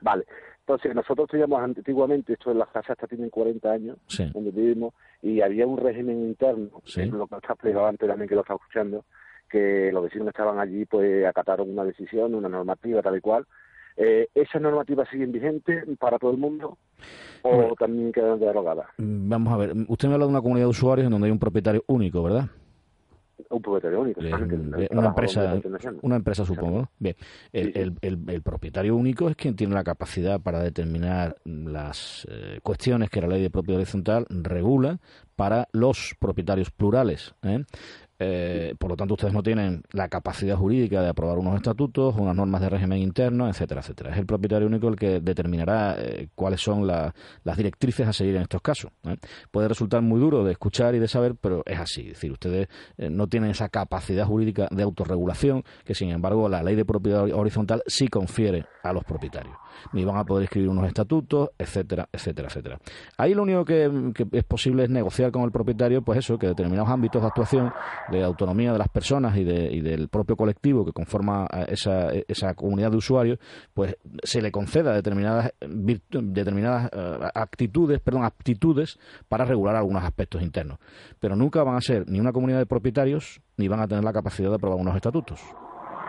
Vale. 0.00 0.24
Entonces, 0.60 0.94
nosotros 0.94 1.28
teníamos 1.28 1.60
antiguamente, 1.60 2.34
esto 2.34 2.52
en 2.52 2.58
las 2.58 2.68
casas 2.68 2.90
hasta 2.90 3.08
tienen 3.08 3.28
40 3.28 3.70
años, 3.72 3.96
donde 4.32 4.52
vivimos, 4.52 4.94
y 5.20 5.40
había 5.40 5.66
un 5.66 5.76
régimen 5.76 6.20
interno, 6.20 6.70
lo 6.70 7.26
que 7.26 7.36
está 7.36 7.54
explicado 7.54 7.86
antes 7.86 8.08
también 8.08 8.28
que 8.28 8.36
lo 8.36 8.42
está 8.42 8.54
escuchando, 8.54 9.04
que 9.50 9.90
los 9.92 10.04
vecinos 10.04 10.26
que 10.26 10.30
estaban 10.30 10.60
allí 10.60 10.84
pues 10.84 11.26
acataron 11.26 11.70
una 11.70 11.84
decisión, 11.84 12.34
una 12.34 12.48
normativa 12.48 13.02
tal 13.02 13.16
y 13.16 13.20
cual. 13.20 13.46
Eh, 13.96 14.28
¿Esas 14.34 14.62
normativas 14.62 15.08
siguen 15.10 15.32
vigentes 15.32 15.84
para 15.98 16.18
todo 16.18 16.30
el 16.30 16.38
mundo 16.38 16.78
o 17.42 17.74
también 17.76 18.12
quedan 18.12 18.38
derogadas? 18.38 18.86
Mm, 18.98 19.28
vamos 19.28 19.52
a 19.52 19.56
ver, 19.56 19.72
usted 19.88 20.08
me 20.08 20.14
habla 20.14 20.26
de 20.26 20.30
una 20.30 20.40
comunidad 20.40 20.66
de 20.66 20.70
usuarios 20.70 21.06
en 21.06 21.12
donde 21.12 21.26
hay 21.26 21.32
un 21.32 21.38
propietario 21.38 21.82
único, 21.88 22.22
¿verdad? 22.22 22.46
Un 23.48 23.62
propietario 23.62 24.00
único. 24.00 24.20
una 24.90 25.08
empresa, 25.08 25.60
una 26.02 26.16
empresa 26.16 26.44
supongo. 26.44 26.90
Bien, 26.98 27.16
el, 27.52 27.96
el, 28.00 28.42
propietario 28.42 28.96
único 28.96 29.28
es 29.28 29.36
quien 29.36 29.56
tiene 29.56 29.74
la 29.74 29.84
capacidad 29.84 30.40
para 30.40 30.62
determinar 30.62 31.36
las 31.44 32.26
eh, 32.30 32.60
cuestiones 32.62 33.10
que 33.10 33.20
la 33.20 33.28
ley 33.28 33.42
de 33.42 33.50
propiedad 33.50 33.80
horizontal 33.80 34.26
regula 34.28 34.98
para 35.36 35.68
los 35.72 36.14
propietarios 36.18 36.70
plurales. 36.70 37.34
¿eh? 37.42 37.64
Eh, 38.22 38.74
por 38.78 38.90
lo 38.90 38.96
tanto, 38.96 39.14
ustedes 39.14 39.32
no 39.32 39.42
tienen 39.42 39.82
la 39.92 40.08
capacidad 40.08 40.54
jurídica 40.54 41.00
de 41.00 41.08
aprobar 41.08 41.38
unos 41.38 41.56
estatutos, 41.56 42.14
unas 42.18 42.36
normas 42.36 42.60
de 42.60 42.68
régimen 42.68 42.98
interno, 42.98 43.48
etcétera, 43.48 43.80
etcétera. 43.80 44.10
Es 44.10 44.18
el 44.18 44.26
propietario 44.26 44.68
único 44.68 44.88
el 44.88 44.96
que 44.96 45.20
determinará 45.20 45.96
eh, 45.98 46.28
cuáles 46.34 46.60
son 46.60 46.86
las 46.86 47.56
directrices 47.56 48.06
a 48.06 48.12
seguir 48.12 48.36
en 48.36 48.42
estos 48.42 48.60
casos. 48.60 48.92
¿eh? 49.04 49.16
Puede 49.50 49.68
resultar 49.68 50.02
muy 50.02 50.20
duro 50.20 50.44
de 50.44 50.52
escuchar 50.52 50.94
y 50.94 50.98
de 50.98 51.08
saber, 51.08 51.34
pero 51.40 51.62
es 51.64 51.78
así. 51.78 52.02
Es 52.02 52.08
decir, 52.08 52.30
ustedes 52.30 52.68
no 52.98 53.26
tienen 53.26 53.50
esa 53.50 53.70
capacidad 53.70 54.26
jurídica 54.26 54.68
de 54.70 54.82
autorregulación 54.82 55.64
que, 55.86 55.94
sin 55.94 56.10
embargo, 56.10 56.46
la 56.50 56.62
ley 56.62 56.74
de 56.74 56.84
propiedad 56.84 57.22
horizontal 57.32 57.82
sí 57.86 58.08
confiere 58.08 58.66
a 58.82 58.92
los 58.92 59.04
propietarios. 59.04 59.56
Ni 59.94 60.04
van 60.04 60.18
a 60.18 60.24
poder 60.24 60.44
escribir 60.44 60.68
unos 60.68 60.86
estatutos, 60.86 61.50
etcétera, 61.56 62.06
etcétera, 62.12 62.48
etcétera. 62.48 62.78
Ahí 63.16 63.32
lo 63.32 63.44
único 63.44 63.64
que, 63.64 64.12
que 64.14 64.26
es 64.32 64.44
posible 64.44 64.84
es 64.84 64.90
negociar 64.90 65.30
con 65.30 65.44
el 65.44 65.50
propietario, 65.50 66.02
pues 66.02 66.18
eso, 66.18 66.38
que 66.38 66.48
determinados 66.48 66.90
ámbitos 66.90 67.22
de 67.22 67.28
actuación 67.28 67.72
de 68.10 68.24
autonomía 68.24 68.72
de 68.72 68.78
las 68.78 68.88
personas 68.88 69.36
y, 69.36 69.44
del 69.44 70.08
propio 70.08 70.36
colectivo 70.36 70.84
que 70.84 70.92
conforma 70.92 71.46
esa, 71.68 72.10
esa 72.28 72.54
comunidad 72.54 72.90
de 72.90 72.96
usuarios, 72.96 73.38
pues 73.74 73.96
se 74.22 74.42
le 74.42 74.50
conceda 74.50 74.92
determinadas, 74.92 75.52
determinadas 75.60 76.90
eh, 76.92 77.28
actitudes, 77.34 78.00
perdón, 78.00 78.24
aptitudes 78.24 78.98
para 79.28 79.44
regular 79.44 79.76
algunos 79.76 80.04
aspectos 80.04 80.42
internos. 80.42 80.78
Pero 81.18 81.36
nunca 81.36 81.62
van 81.62 81.76
a 81.76 81.80
ser 81.80 82.08
ni 82.08 82.20
una 82.20 82.32
comunidad 82.32 82.58
de 82.58 82.66
propietarios 82.66 83.40
ni 83.56 83.68
van 83.68 83.80
a 83.80 83.88
tener 83.88 84.04
la 84.04 84.12
capacidad 84.12 84.48
de 84.48 84.56
aprobar 84.56 84.78
unos 84.78 84.96
estatutos. 84.96 85.40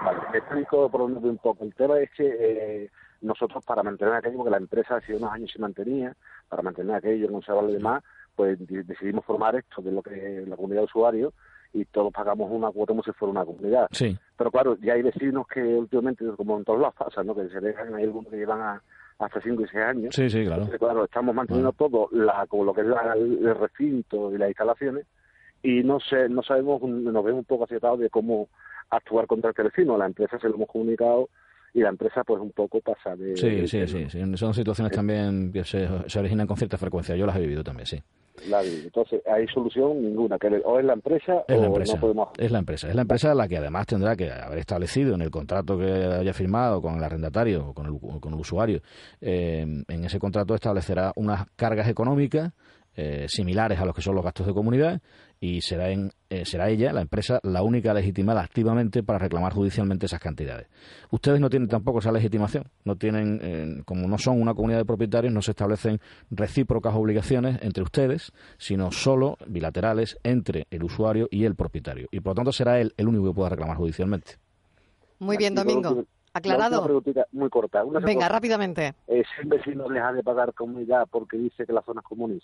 Vale, 0.03 0.19
me 0.31 0.37
explico 0.39 0.89
por 0.89 1.01
un 1.01 1.37
poco. 1.37 1.63
El 1.63 1.75
tema 1.75 1.99
es 1.99 2.09
que 2.17 2.25
eh, 2.25 2.89
nosotros 3.21 3.63
para 3.63 3.83
mantener 3.83 4.15
aquello, 4.15 4.37
porque 4.37 4.51
la 4.51 4.57
empresa 4.57 4.95
hace 4.95 5.15
unos 5.15 5.31
años 5.31 5.51
se 5.51 5.59
mantenía, 5.59 6.15
para 6.49 6.63
mantener 6.63 6.95
aquello, 6.95 7.31
conservar 7.31 7.63
lo 7.63 7.71
demás, 7.71 8.03
pues 8.35 8.57
decidimos 8.59 9.25
formar 9.25 9.55
esto, 9.55 9.81
de 9.81 9.91
lo 9.91 10.01
que 10.01 10.41
es 10.41 10.47
la 10.47 10.55
comunidad 10.55 10.81
de 10.81 10.85
usuarios, 10.85 11.33
y 11.73 11.85
todos 11.85 12.11
pagamos 12.11 12.49
una 12.51 12.71
cuota 12.71 12.91
como 12.91 13.03
si 13.03 13.11
fuera 13.11 13.31
una 13.31 13.45
comunidad. 13.45 13.87
Sí. 13.91 14.17
Pero 14.37 14.51
claro, 14.51 14.77
ya 14.81 14.93
hay 14.93 15.01
vecinos 15.01 15.47
que 15.47 15.61
últimamente, 15.61 16.25
como 16.35 16.57
en 16.57 16.65
todas 16.65 16.81
las 16.81 16.93
pasas, 16.93 17.25
¿no? 17.25 17.35
que 17.35 17.47
se 17.49 17.59
dejan, 17.59 17.93
hay 17.95 18.03
algunos 18.03 18.29
que 18.29 18.37
llevan 18.37 18.61
a, 18.61 18.81
hasta 19.19 19.41
5 19.41 19.61
y 19.61 19.67
6 19.67 19.83
años. 19.83 20.15
Sí, 20.15 20.29
sí, 20.29 20.45
claro. 20.45 20.67
claro, 20.79 21.05
estamos 21.05 21.33
manteniendo 21.33 21.71
todo, 21.73 22.09
la, 22.11 22.45
como 22.47 22.65
lo 22.65 22.73
que 22.73 22.81
es 22.81 22.87
el 22.87 23.55
recinto 23.55 24.33
y 24.33 24.37
las 24.37 24.49
instalaciones, 24.49 25.05
y 25.63 25.83
no 25.83 25.99
sé, 25.99 26.27
no 26.27 26.41
sabemos, 26.41 26.81
nos 26.81 27.23
vemos 27.23 27.39
un 27.39 27.45
poco 27.45 27.65
acertados 27.65 27.99
de 27.99 28.09
cómo 28.09 28.49
actuar 28.89 29.27
contra 29.27 29.51
el 29.55 29.63
vecino. 29.63 29.97
La 29.97 30.07
empresa 30.07 30.39
se 30.39 30.49
lo 30.49 30.55
hemos 30.55 30.67
comunicado 30.67 31.29
y 31.73 31.81
la 31.81 31.89
empresa 31.89 32.23
pues 32.23 32.41
un 32.41 32.51
poco 32.51 32.81
pasa 32.81 33.15
de... 33.15 33.37
Sí, 33.37 33.67
sí, 33.67 33.87
sí, 33.87 34.37
son 34.37 34.53
situaciones 34.53 34.91
también 34.91 35.51
que 35.51 35.63
se, 35.63 35.87
se 36.07 36.19
originan 36.19 36.47
con 36.47 36.57
cierta 36.57 36.77
frecuencia, 36.77 37.15
yo 37.15 37.25
las 37.25 37.35
he 37.35 37.41
vivido 37.41 37.63
también, 37.63 37.85
sí. 37.85 38.01
Entonces, 38.83 39.21
hay 39.25 39.47
solución 39.47 40.01
ninguna, 40.01 40.37
que 40.37 40.47
o 40.63 40.79
es 40.79 40.85
la 40.85 40.93
empresa 40.93 41.43
es 41.47 41.57
o 41.57 41.61
la 41.61 41.67
empresa, 41.67 41.93
no 41.95 42.01
podemos... 42.01 42.29
Es 42.37 42.51
la 42.51 42.59
empresa, 42.59 42.89
es 42.89 42.95
la 42.95 43.01
empresa 43.03 43.35
la 43.35 43.47
que 43.47 43.57
además 43.57 43.87
tendrá 43.87 44.15
que 44.15 44.31
haber 44.31 44.59
establecido 44.59 45.15
en 45.15 45.21
el 45.21 45.29
contrato 45.29 45.77
que 45.77 45.91
haya 45.91 46.33
firmado 46.33 46.81
con 46.81 46.95
el 46.95 47.03
arrendatario 47.03 47.69
o 47.69 47.73
con 47.73 47.85
el, 47.87 48.19
con 48.19 48.33
el 48.33 48.39
usuario, 48.39 48.81
eh, 49.19 49.83
en 49.87 50.05
ese 50.05 50.19
contrato 50.19 50.55
establecerá 50.55 51.11
unas 51.15 51.47
cargas 51.55 51.87
económicas 51.87 52.51
eh, 52.95 53.25
similares 53.29 53.79
a 53.79 53.85
los 53.85 53.95
que 53.95 54.01
son 54.01 54.15
los 54.15 54.23
gastos 54.23 54.45
de 54.47 54.53
comunidad 54.53 55.01
y 55.43 55.61
será, 55.61 55.89
en, 55.89 56.11
eh, 56.29 56.45
será 56.45 56.69
ella, 56.69 56.93
la 56.93 57.01
empresa, 57.01 57.39
la 57.41 57.63
única 57.63 57.93
legitimada 57.95 58.41
activamente 58.41 59.01
para 59.01 59.17
reclamar 59.17 59.53
judicialmente 59.53 60.05
esas 60.05 60.19
cantidades. 60.19 60.67
Ustedes 61.09 61.39
no 61.39 61.49
tienen 61.49 61.67
tampoco 61.67 61.97
esa 61.97 62.11
legitimación, 62.11 62.65
no 62.85 62.95
tienen, 62.95 63.39
eh, 63.41 63.81
como 63.85 64.07
no 64.07 64.19
son 64.19 64.39
una 64.39 64.53
comunidad 64.53 64.79
de 64.79 64.85
propietarios, 64.85 65.33
no 65.33 65.41
se 65.41 65.51
establecen 65.51 65.99
recíprocas 66.29 66.93
obligaciones 66.93 67.57
entre 67.63 67.81
ustedes, 67.81 68.33
sino 68.59 68.91
solo 68.91 69.37
bilaterales 69.47 70.19
entre 70.23 70.67
el 70.69 70.83
usuario 70.83 71.27
y 71.31 71.45
el 71.45 71.55
propietario. 71.55 72.07
Y 72.11 72.19
por 72.19 72.31
lo 72.31 72.35
tanto 72.35 72.51
será 72.51 72.79
él 72.79 72.93
el 72.97 73.07
único 73.07 73.25
que 73.29 73.33
pueda 73.33 73.49
reclamar 73.49 73.77
judicialmente. 73.77 74.33
Muy 75.17 75.37
bien, 75.37 75.55
Domingo. 75.55 76.03
Aclarado. 76.33 76.85
Una 76.85 77.25
muy 77.31 77.49
corta. 77.49 77.83
Venga, 78.03 78.29
rápidamente. 78.29 78.93
si 79.07 79.43
un 79.43 79.49
vecino 79.49 79.89
deja 79.89 80.13
de 80.13 80.23
pagar 80.23 80.53
comunidad 80.53 81.07
porque 81.09 81.37
dice 81.37 81.65
que 81.65 81.73
las 81.73 81.83
zonas 81.83 82.03
comunes 82.03 82.41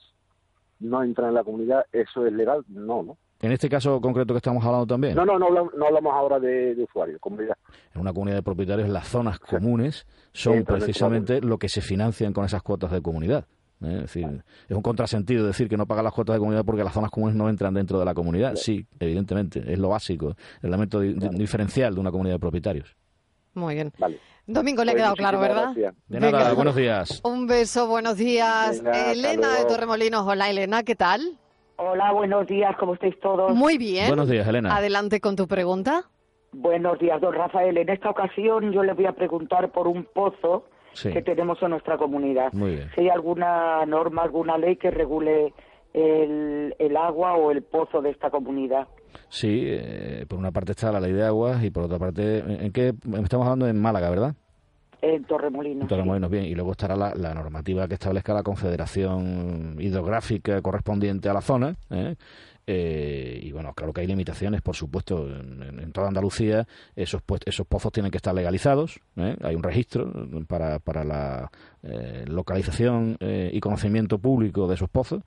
no 0.79 1.03
entran 1.03 1.29
en 1.29 1.35
la 1.35 1.43
comunidad, 1.43 1.85
¿eso 1.91 2.25
es 2.25 2.33
legal? 2.33 2.63
No, 2.67 3.03
¿no? 3.03 3.17
En 3.39 3.51
este 3.51 3.69
caso 3.69 4.01
concreto 4.01 4.33
que 4.33 4.37
estamos 4.37 4.65
hablando 4.65 4.87
también. 4.87 5.15
No, 5.15 5.23
no, 5.23 5.37
no 5.37 5.45
hablamos, 5.85 6.13
ahora 6.13 6.39
de, 6.39 6.73
de 6.73 6.83
usuarios, 6.83 7.19
comunidad. 7.19 7.55
En 7.93 8.01
una 8.01 8.11
comunidad 8.11 8.37
de 8.37 8.43
propietarios, 8.43 8.89
las 8.89 9.07
zonas 9.07 9.39
comunes 9.39 10.07
son 10.33 10.63
precisamente 10.63 11.39
lo 11.41 11.59
que 11.59 11.69
se 11.69 11.81
financian 11.81 12.33
con 12.33 12.45
esas 12.45 12.63
cuotas 12.63 12.91
de 12.91 13.01
comunidad. 13.01 13.45
¿eh? 13.81 13.93
Es 13.93 14.01
decir, 14.01 14.43
es 14.67 14.75
un 14.75 14.81
contrasentido 14.81 15.45
decir 15.45 15.69
que 15.69 15.77
no 15.77 15.85
pagan 15.85 16.05
las 16.05 16.13
cuotas 16.13 16.35
de 16.35 16.39
comunidad 16.39 16.65
porque 16.65 16.83
las 16.83 16.93
zonas 16.93 17.11
comunes 17.11 17.35
no 17.35 17.47
entran 17.47 17.75
dentro 17.75 17.99
de 17.99 18.05
la 18.05 18.15
comunidad. 18.15 18.55
Sí, 18.55 18.87
evidentemente, 18.99 19.71
es 19.71 19.77
lo 19.77 19.89
básico, 19.89 20.35
el 20.61 20.69
elemento 20.69 20.99
diferencial 20.99 21.93
de 21.93 22.01
una 22.01 22.09
comunidad 22.09 22.35
de 22.35 22.39
propietarios. 22.39 22.96
Muy 23.57 23.73
bien. 23.73 23.91
Domingo 24.45 24.83
le 24.85 24.91
ha 24.91 24.93
pues 24.93 25.01
quedado 25.01 25.15
claro, 25.15 25.39
¿verdad? 25.39 25.73
De 26.07 26.19
nada, 26.19 26.53
buenos 26.53 26.75
días. 26.75 27.21
Un 27.23 27.47
beso, 27.47 27.87
buenos 27.87 28.15
días. 28.17 28.83
Elena 29.11 29.55
de 29.55 29.65
Torremolinos, 29.65 30.27
hola 30.27 30.49
Elena, 30.49 30.83
¿qué 30.83 30.95
tal? 30.95 31.39
Hola, 31.77 32.11
buenos 32.11 32.45
días, 32.45 32.75
¿cómo 32.77 32.93
estáis 32.93 33.19
todos? 33.19 33.53
Muy 33.55 33.79
bien. 33.79 34.07
Buenos 34.09 34.29
días, 34.29 34.47
Elena. 34.47 34.75
Adelante 34.75 35.19
con 35.19 35.35
tu 35.35 35.47
pregunta. 35.47 36.03
Buenos 36.51 36.99
días, 36.99 37.19
don 37.19 37.33
Rafael. 37.33 37.77
En 37.77 37.89
esta 37.89 38.11
ocasión 38.11 38.71
yo 38.71 38.83
le 38.83 38.93
voy 38.93 39.07
a 39.07 39.13
preguntar 39.13 39.71
por 39.71 39.87
un 39.87 40.05
pozo 40.05 40.65
que 41.01 41.23
tenemos 41.23 41.61
en 41.63 41.71
nuestra 41.71 41.97
comunidad. 41.97 42.53
Muy 42.53 42.75
bien. 42.75 42.91
Si 42.93 43.01
hay 43.01 43.09
alguna 43.09 43.83
norma, 43.87 44.21
alguna 44.21 44.57
ley 44.57 44.75
que 44.75 44.91
regule 44.91 45.53
el, 45.93 46.75
el 46.77 46.97
agua 46.97 47.33
o 47.33 47.49
el 47.49 47.63
pozo 47.63 48.01
de 48.03 48.11
esta 48.11 48.29
comunidad. 48.29 48.87
Sí, 49.29 49.63
eh, 49.65 50.25
por 50.27 50.39
una 50.39 50.51
parte 50.51 50.71
está 50.71 50.91
la 50.91 50.99
ley 50.99 51.13
de 51.13 51.25
aguas 51.25 51.63
y 51.63 51.69
por 51.69 51.83
otra 51.83 51.99
parte, 51.99 52.39
¿en 52.39 52.71
qué? 52.71 52.93
Estamos 53.21 53.45
hablando 53.45 53.67
en 53.67 53.79
Málaga, 53.79 54.09
¿verdad? 54.09 54.35
En 55.01 55.23
Torremolinos. 55.25 55.83
En 55.83 55.87
Torremolinos, 55.87 56.29
bien. 56.29 56.45
Y 56.45 56.55
luego 56.55 56.71
estará 56.71 56.95
la, 56.95 57.33
normativa 57.33 57.87
que 57.87 57.93
establezca 57.95 58.33
la 58.33 58.43
Confederación 58.43 59.75
Hidrográfica 59.79 60.61
correspondiente 60.61 61.29
a 61.29 61.33
la 61.33 61.41
zona. 61.41 61.75
¿eh? 61.91 62.15
Eh, 62.69 63.39
y 63.41 63.53
bueno, 63.53 63.73
claro 63.73 63.93
que 63.93 64.01
hay 64.01 64.07
limitaciones, 64.07 64.61
por 64.61 64.75
supuesto. 64.75 65.25
En, 65.27 65.91
toda 65.93 66.09
Andalucía 66.09 66.67
esos, 66.95 67.21
pozos 67.21 67.91
tienen 67.93 68.11
que 68.11 68.17
estar 68.17 68.35
legalizados. 68.35 68.99
¿eh? 69.15 69.37
Hay 69.41 69.55
un 69.55 69.63
registro 69.63 70.11
para, 70.47 71.03
la 71.05 71.49
eh, 71.81 72.25
localización 72.27 73.17
y 73.21 73.59
conocimiento 73.61 74.19
público 74.19 74.67
de 74.67 74.75
esos 74.75 74.89
pozos. 74.89 75.23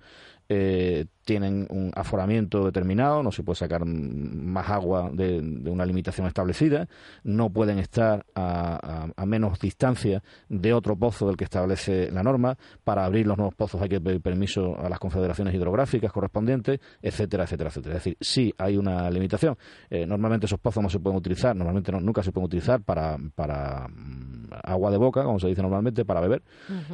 tienen 1.24 1.66
un 1.70 1.92
aforamiento 1.94 2.64
determinado, 2.64 3.22
no 3.22 3.32
se 3.32 3.42
puede 3.42 3.56
sacar 3.56 3.84
más 3.86 4.68
agua 4.68 5.10
de, 5.12 5.40
una 5.70 5.86
limitación 5.86 6.26
establecida, 6.26 6.88
no 7.24 7.50
pueden 7.50 7.78
estar 7.78 8.26
a, 8.34 9.24
menos 9.24 9.60
distancia 9.60 10.22
de 10.48 10.72
otro 10.74 10.96
pozo 10.96 11.26
del 11.28 11.36
que 11.36 11.44
establece 11.44 12.10
la 12.10 12.22
norma. 12.22 12.58
Para 12.84 13.04
abrir 13.04 13.26
los 13.26 13.38
nuevos 13.38 13.54
pozos 13.54 13.80
hay 13.80 13.88
que 13.88 14.00
pedir 14.00 14.20
permiso 14.20 14.76
a 14.78 14.88
las 14.88 14.98
confederaciones 14.98 15.54
hidrográficas 15.54 16.12
correspondientes, 16.12 16.80
etcétera, 17.30 17.44
etcétera, 17.44 17.68
etcétera. 17.70 17.96
Es 17.96 18.04
decir, 18.04 18.16
sí 18.20 18.54
hay 18.58 18.76
una 18.76 19.10
limitación. 19.10 19.56
Eh, 19.88 20.06
normalmente 20.06 20.46
esos 20.46 20.58
pozos 20.58 20.82
no 20.82 20.88
se 20.88 20.98
pueden 20.98 21.18
utilizar, 21.18 21.54
normalmente 21.54 21.92
nunca 21.92 22.22
se 22.22 22.32
pueden 22.32 22.46
utilizar 22.46 22.82
para, 22.82 23.16
para 23.34 23.86
mm, 23.88 24.50
agua 24.64 24.90
de 24.90 24.96
boca, 24.96 25.22
como 25.22 25.38
se 25.38 25.48
dice 25.48 25.62
normalmente, 25.62 26.04
para 26.04 26.20
beber. 26.20 26.42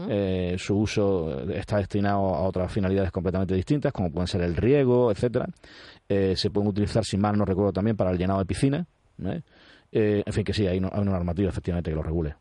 Eh, 0.09 0.57
su 0.59 0.79
uso 0.79 1.49
está 1.51 1.79
destinado 1.79 2.35
a 2.35 2.43
otras 2.43 2.71
finalidades 2.73 3.11
completamente 3.11 3.55
distintas, 3.55 3.93
como 3.93 4.11
pueden 4.11 4.27
ser 4.27 4.43
el 4.43 4.57
riego, 4.57 5.11
etcétera. 5.11 5.47
Eh, 6.09 6.35
se 6.37 6.51
pueden 6.51 6.69
utilizar, 6.69 7.05
si 7.05 7.17
mal 7.17 7.37
no 7.37 7.45
recuerdo, 7.45 7.73
también 7.73 7.97
para 7.97 8.11
el 8.11 8.19
llenado 8.19 8.41
de 8.41 8.47
piscina. 8.47 8.87
en 9.19 10.33
fin, 10.33 10.45
que 10.45 10.53
sí, 10.53 10.67
hay, 10.67 10.79
una 10.79 10.91
normativa 10.91 11.49
efectivamente 11.49 11.91
que 11.91 11.97
lo 11.97 12.03
regule. 12.03 12.35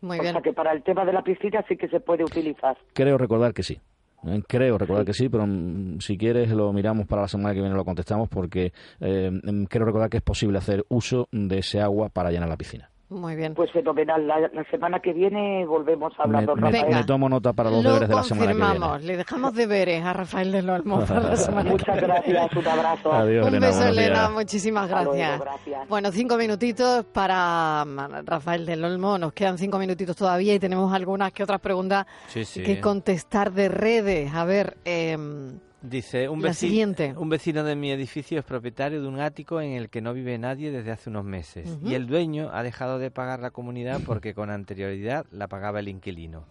Muy 0.00 0.20
bien. 0.20 0.30
O 0.30 0.32
sea 0.34 0.42
que 0.42 0.52
para 0.52 0.72
el 0.72 0.82
tema 0.82 1.04
de 1.04 1.12
la 1.12 1.22
piscina 1.22 1.64
sí 1.68 1.76
que 1.76 1.88
se 1.88 1.98
puede 2.00 2.22
utilizar. 2.22 2.76
Creo 2.92 3.18
recordar 3.18 3.52
que 3.52 3.62
sí. 3.62 3.80
Eh, 4.26 4.42
creo 4.46 4.78
recordar 4.78 5.04
que 5.04 5.14
sí, 5.14 5.28
pero 5.28 5.46
mm, 5.46 6.00
si 6.00 6.18
quieres 6.18 6.50
lo 6.50 6.72
miramos 6.72 7.06
para 7.06 7.22
la 7.22 7.28
semana 7.28 7.54
que 7.54 7.60
viene, 7.60 7.74
lo 7.74 7.84
contestamos, 7.84 8.28
porque 8.28 8.72
eh, 9.00 9.30
mm, 9.30 9.64
creo 9.64 9.86
recordar 9.86 10.10
que 10.10 10.18
es 10.18 10.22
posible 10.22 10.58
hacer 10.58 10.84
uso 10.88 11.28
de 11.30 11.58
ese 11.58 11.80
agua 11.80 12.08
para 12.08 12.30
llenar 12.30 12.48
la 12.48 12.56
piscina. 12.56 12.90
Muy 13.10 13.36
bien. 13.36 13.54
Pues 13.54 13.72
fenomenal. 13.72 14.26
La, 14.26 14.38
la 14.40 14.64
semana 14.70 15.00
que 15.00 15.14
viene 15.14 15.64
volvemos 15.64 16.12
a 16.18 16.24
hablar, 16.24 16.44
me, 16.56 16.70
me, 16.70 16.84
me, 16.84 17.04
tomo 17.04 17.26
nota 17.28 17.54
para 17.54 17.70
los 17.70 17.82
Lo 17.82 17.88
deberes 17.94 18.08
de 18.10 18.14
la 18.14 18.22
semana 18.22 18.52
que 18.52 18.58
viene. 18.58 18.98
Le 19.06 19.16
dejamos 19.16 19.54
deberes 19.54 20.04
a 20.04 20.12
Rafael 20.12 20.52
del 20.52 20.68
Olmo 20.68 21.00
para 21.06 21.20
la 21.20 21.36
semana 21.36 21.70
Muchas 21.70 21.98
que 21.98 22.06
gracias, 22.06 22.52
un 22.54 22.66
abrazo. 22.68 23.12
Adiós, 23.12 23.46
Un 23.46 23.54
Elena, 23.54 23.66
beso, 23.68 23.86
Elena. 23.86 24.08
días. 24.20 24.30
Muchísimas 24.32 24.84
Hasta 24.84 25.04
luego, 25.04 25.12
gracias. 25.18 25.40
gracias. 25.40 25.88
Bueno, 25.88 26.12
cinco 26.12 26.36
minutitos 26.36 27.04
para 27.06 27.84
mm, 27.86 28.26
Rafael 28.26 28.66
del 28.66 28.84
Olmo. 28.84 29.16
Nos 29.16 29.32
quedan 29.32 29.56
cinco 29.56 29.78
minutitos 29.78 30.14
todavía 30.14 30.54
y 30.54 30.58
tenemos 30.58 30.92
algunas 30.92 31.32
que 31.32 31.42
otras 31.42 31.60
preguntas 31.60 32.06
Sí, 32.26 32.44
sí. 32.44 32.62
que 32.62 32.78
contestar 32.78 33.52
de 33.52 33.70
redes. 33.70 34.34
A 34.34 34.44
ver, 34.44 34.76
eh, 34.84 35.16
Dice, 35.80 36.28
un, 36.28 36.42
La 36.42 36.48
veci- 36.50 36.54
siguiente. 36.54 37.14
un 37.16 37.28
vecino 37.28 37.62
de 37.62 37.76
mi 37.76 37.92
edificio 37.92 38.40
es 38.40 38.44
propietario 38.44 39.00
de 39.00 39.06
un 39.06 39.20
ático 39.20 39.60
en 39.60 39.72
el 39.74 39.90
que 39.90 40.00
no 40.00 40.12
vive 40.12 40.36
nadie 40.36 40.72
desde 40.72 40.90
hace 40.90 41.08
unos 41.08 41.24
meses. 41.24 41.78
Y 41.84 41.94
el 41.94 42.08
dueño 42.08 42.50
ha 42.52 42.64
dejado 42.64 42.98
de 42.98 43.12
pagar 43.12 43.38
la 43.38 43.50
comunidad 43.52 44.00
porque 44.04 44.34
con 44.34 44.50
anterioridad 44.50 45.24
la 45.30 45.46
pagaba 45.46 45.78
el 45.78 45.86
inquilino. 45.88 46.46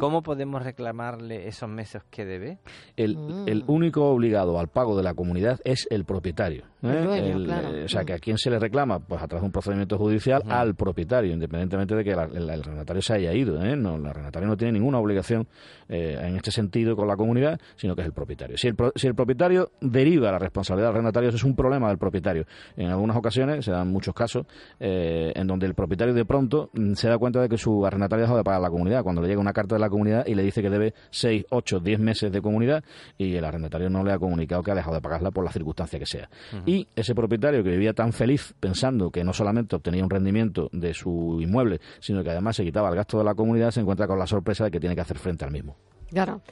¿Cómo 0.00 0.22
podemos 0.22 0.64
reclamarle 0.64 1.46
esos 1.46 1.68
meses 1.68 2.02
que 2.10 2.24
debe? 2.24 2.58
El, 2.96 3.16
Mm. 3.16 3.48
el 3.48 3.64
único 3.68 4.10
obligado 4.10 4.58
al 4.58 4.66
pago 4.68 4.96
de 4.96 5.04
la 5.04 5.14
comunidad 5.14 5.60
es 5.64 5.86
el 5.90 6.04
propietario. 6.04 6.64
¿eh? 6.82 6.88
El 6.98 7.04
dueño, 7.04 7.36
El, 7.36 7.44
claro. 7.44 7.68
eh, 7.76 7.84
o 7.84 7.88
sea, 7.88 8.02
Mm. 8.02 8.06
que 8.06 8.12
a 8.14 8.18
quién 8.18 8.36
se 8.38 8.50
le 8.50 8.58
reclama, 8.58 8.98
pues 8.98 9.22
a 9.22 9.28
través 9.28 9.42
de 9.42 9.46
un 9.46 9.52
procedimiento 9.52 9.96
judicial 9.96 10.42
al 10.48 10.74
propietario, 10.74 11.32
independientemente 11.32 11.94
de 11.94 12.02
que 12.02 12.16
la- 12.16 12.24
el, 12.24 12.50
el 12.50 12.50
arrendatario 12.50 13.00
se 13.00 13.14
haya 13.14 13.32
ido. 13.32 13.62
¿eh? 13.64 13.76
No, 13.76 13.94
el 13.94 14.06
arrendatario 14.06 14.48
no 14.48 14.56
tiene 14.56 14.72
ninguna 14.72 14.98
obligación 14.98 15.46
eh, 15.88 16.18
en 16.20 16.34
este 16.36 16.50
sentido 16.50 16.96
con 16.96 17.06
la 17.06 17.16
comunidad, 17.16 17.60
sino 17.76 17.94
que 17.94 18.00
es 18.00 18.06
el 18.08 18.12
propietario. 18.12 18.56
Si 18.56 18.71
el, 18.72 18.92
si 18.96 19.06
el 19.06 19.14
propietario 19.14 19.72
deriva 19.80 20.30
la 20.30 20.38
responsabilidad 20.38 20.88
del 20.88 20.96
arrendatario, 20.96 21.28
eso 21.28 21.36
es 21.36 21.44
un 21.44 21.54
problema 21.54 21.88
del 21.88 21.98
propietario. 21.98 22.46
En 22.76 22.90
algunas 22.90 23.16
ocasiones, 23.16 23.64
se 23.64 23.70
dan 23.70 23.88
muchos 23.88 24.14
casos, 24.14 24.46
eh, 24.80 25.32
en 25.34 25.46
donde 25.46 25.66
el 25.66 25.74
propietario 25.74 26.14
de 26.14 26.24
pronto 26.24 26.70
mm, 26.72 26.94
se 26.94 27.08
da 27.08 27.18
cuenta 27.18 27.40
de 27.40 27.48
que 27.48 27.58
su 27.58 27.84
arrendatario 27.86 28.24
ha 28.24 28.26
dejado 28.26 28.38
de 28.38 28.44
pagar 28.44 28.60
a 28.60 28.62
la 28.62 28.70
comunidad, 28.70 29.02
cuando 29.02 29.22
le 29.22 29.28
llega 29.28 29.40
una 29.40 29.52
carta 29.52 29.74
de 29.74 29.80
la 29.80 29.88
comunidad 29.88 30.26
y 30.26 30.34
le 30.34 30.42
dice 30.42 30.62
que 30.62 30.70
debe 30.70 30.94
6, 31.10 31.46
8, 31.50 31.80
10 31.80 32.00
meses 32.00 32.32
de 32.32 32.40
comunidad 32.40 32.84
y 33.18 33.34
el 33.34 33.44
arrendatario 33.44 33.90
no 33.90 34.04
le 34.04 34.12
ha 34.12 34.18
comunicado 34.18 34.62
que 34.62 34.70
ha 34.70 34.74
dejado 34.74 34.96
de 34.96 35.00
pagarla 35.02 35.30
por 35.30 35.44
la 35.44 35.52
circunstancia 35.52 35.98
que 35.98 36.06
sea. 36.06 36.28
Y 36.66 36.88
ese 36.96 37.14
propietario 37.14 37.62
que 37.62 37.70
vivía 37.70 37.92
tan 37.92 38.12
feliz 38.12 38.54
pensando 38.58 39.10
que 39.10 39.24
no 39.24 39.32
solamente 39.32 39.76
obtenía 39.76 40.04
un 40.04 40.10
rendimiento 40.10 40.68
de 40.72 40.94
su 40.94 41.38
inmueble, 41.40 41.80
sino 42.00 42.22
que 42.22 42.30
además 42.30 42.56
se 42.56 42.64
quitaba 42.64 42.88
el 42.88 42.96
gasto 42.96 43.18
de 43.18 43.24
la 43.24 43.34
comunidad, 43.34 43.70
se 43.70 43.80
encuentra 43.80 44.06
con 44.06 44.18
la 44.18 44.26
sorpresa 44.26 44.64
de 44.64 44.70
que 44.70 44.80
tiene 44.80 44.94
que 44.94 45.00
hacer 45.00 45.18
frente 45.18 45.44
al 45.44 45.50
mismo. 45.50 45.76
Claro. 46.10 46.42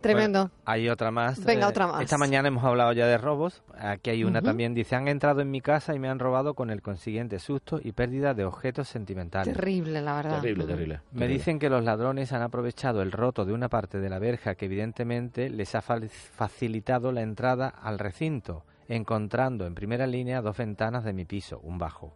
Tremendo. 0.00 0.42
Bueno, 0.42 0.54
hay 0.64 0.88
otra 0.88 1.10
más. 1.10 1.44
Venga, 1.44 1.66
Eh, 1.66 1.70
otra 1.70 1.86
más. 1.88 2.02
Esta 2.02 2.18
mañana 2.18 2.46
hemos 2.48 2.62
hablado 2.64 2.92
ya 2.92 3.06
de 3.06 3.18
robos. 3.18 3.62
Aquí 3.78 4.10
hay 4.10 4.22
una 4.22 4.40
también. 4.42 4.72
Dice, 4.72 4.94
han 4.94 5.08
entrado 5.08 5.40
en 5.40 5.50
mi 5.50 5.60
casa 5.60 5.94
y 5.94 5.98
me 5.98 6.08
han 6.08 6.20
robado 6.20 6.54
con 6.54 6.70
el 6.70 6.82
consiguiente 6.82 7.40
susto 7.40 7.80
y 7.82 7.90
pérdida 7.92 8.32
de 8.32 8.44
objetos 8.44 8.88
sentimentales. 8.88 9.52
Terrible, 9.54 10.00
la 10.00 10.14
verdad. 10.16 10.40
Terrible, 10.40 10.66
terrible. 10.66 10.94
Me 11.10 11.18
terrible. 11.20 11.38
dicen 11.38 11.58
que 11.58 11.68
los 11.68 11.82
ladrones 11.84 12.32
han 12.32 12.42
aprovechado 12.42 13.02
el 13.02 13.10
roto 13.10 13.44
de 13.44 13.52
una 13.52 13.68
parte 13.68 13.98
de 13.98 14.08
la 14.08 14.20
verja 14.20 14.54
que 14.54 14.66
evidentemente 14.66 15.50
les 15.50 15.74
ha 15.74 15.82
facilitado 15.82 17.10
la 17.10 17.22
entrada 17.22 17.68
al 17.68 17.98
recinto, 17.98 18.62
encontrando 18.88 19.66
en 19.66 19.74
primera 19.74 20.06
línea 20.06 20.40
dos 20.42 20.56
ventanas 20.56 21.04
de 21.04 21.12
mi 21.12 21.24
piso, 21.24 21.58
un 21.62 21.78
bajo, 21.78 22.14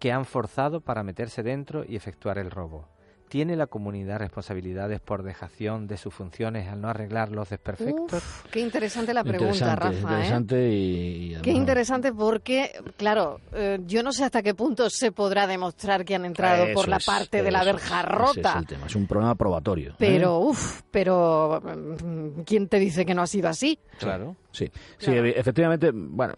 que 0.00 0.10
han 0.10 0.24
forzado 0.24 0.80
para 0.80 1.04
meterse 1.04 1.42
dentro 1.44 1.84
y 1.86 1.94
efectuar 1.94 2.38
el 2.38 2.50
robo. 2.50 2.88
¿Tiene 3.32 3.56
la 3.56 3.66
comunidad 3.66 4.18
responsabilidades 4.18 5.00
por 5.00 5.22
dejación 5.22 5.86
de 5.86 5.96
sus 5.96 6.12
funciones 6.12 6.68
al 6.68 6.82
no 6.82 6.88
arreglar 6.90 7.30
los 7.30 7.48
desperfectos? 7.48 8.12
Uf, 8.22 8.44
qué 8.50 8.60
interesante 8.60 9.14
la 9.14 9.24
pregunta, 9.24 9.54
interesante, 9.54 9.86
Rafa. 9.86 9.94
¿eh? 9.96 10.12
interesante 10.16 10.70
y, 10.70 11.34
y 11.36 11.40
Qué 11.40 11.50
interesante 11.52 12.12
porque, 12.12 12.72
claro, 12.98 13.40
eh, 13.54 13.78
yo 13.86 14.02
no 14.02 14.12
sé 14.12 14.24
hasta 14.24 14.42
qué 14.42 14.52
punto 14.52 14.90
se 14.90 15.12
podrá 15.12 15.46
demostrar 15.46 16.04
que 16.04 16.14
han 16.14 16.26
entrado 16.26 16.64
Eso 16.64 16.74
por 16.74 16.88
la 16.88 16.98
es, 16.98 17.06
parte 17.06 17.42
de 17.42 17.50
la 17.50 17.64
verja 17.64 18.02
rota. 18.02 18.50
es 18.50 18.56
el 18.56 18.66
tema, 18.66 18.84
es 18.84 18.96
un 18.96 19.06
problema 19.06 19.34
probatorio. 19.34 19.92
¿eh? 19.92 19.96
Pero, 19.98 20.38
uff, 20.40 20.82
pero 20.90 21.62
mm, 21.64 22.42
¿quién 22.42 22.68
te 22.68 22.78
dice 22.78 23.06
que 23.06 23.14
no 23.14 23.22
ha 23.22 23.26
sido 23.26 23.48
así? 23.48 23.78
Claro. 24.06 24.36
Sí, 24.50 24.66
sí, 24.98 25.06
Claro. 25.10 25.26
efectivamente, 25.26 25.90
bueno, 25.94 26.34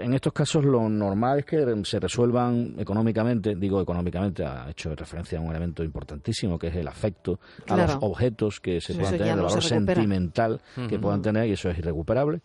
en 0.00 0.14
estos 0.14 0.32
casos 0.32 0.64
lo 0.64 0.88
normal 0.88 1.40
es 1.40 1.44
que 1.44 1.82
se 1.84 2.00
resuelvan 2.00 2.76
económicamente, 2.78 3.54
digo 3.56 3.80
económicamente, 3.82 4.42
ha 4.44 4.70
hecho 4.70 4.94
referencia 4.94 5.38
a 5.38 5.42
un 5.42 5.50
elemento 5.50 5.84
importantísimo 5.84 6.58
que 6.58 6.68
es 6.68 6.76
el 6.76 6.88
afecto 6.88 7.38
a 7.68 7.74
Claro. 7.74 7.94
los 7.94 7.98
objetos 8.02 8.58
que 8.60 8.80
se 8.80 8.94
puedan 8.94 9.12
tener, 9.18 9.28
el 9.28 9.36
no 9.36 9.48
se 9.50 9.56
valor 9.56 9.62
sentimental 9.62 10.60
que 10.88 10.98
puedan 10.98 11.20
tener 11.20 11.46
y 11.48 11.52
eso 11.52 11.68
es 11.68 11.78
irrecuperable. 11.78 12.40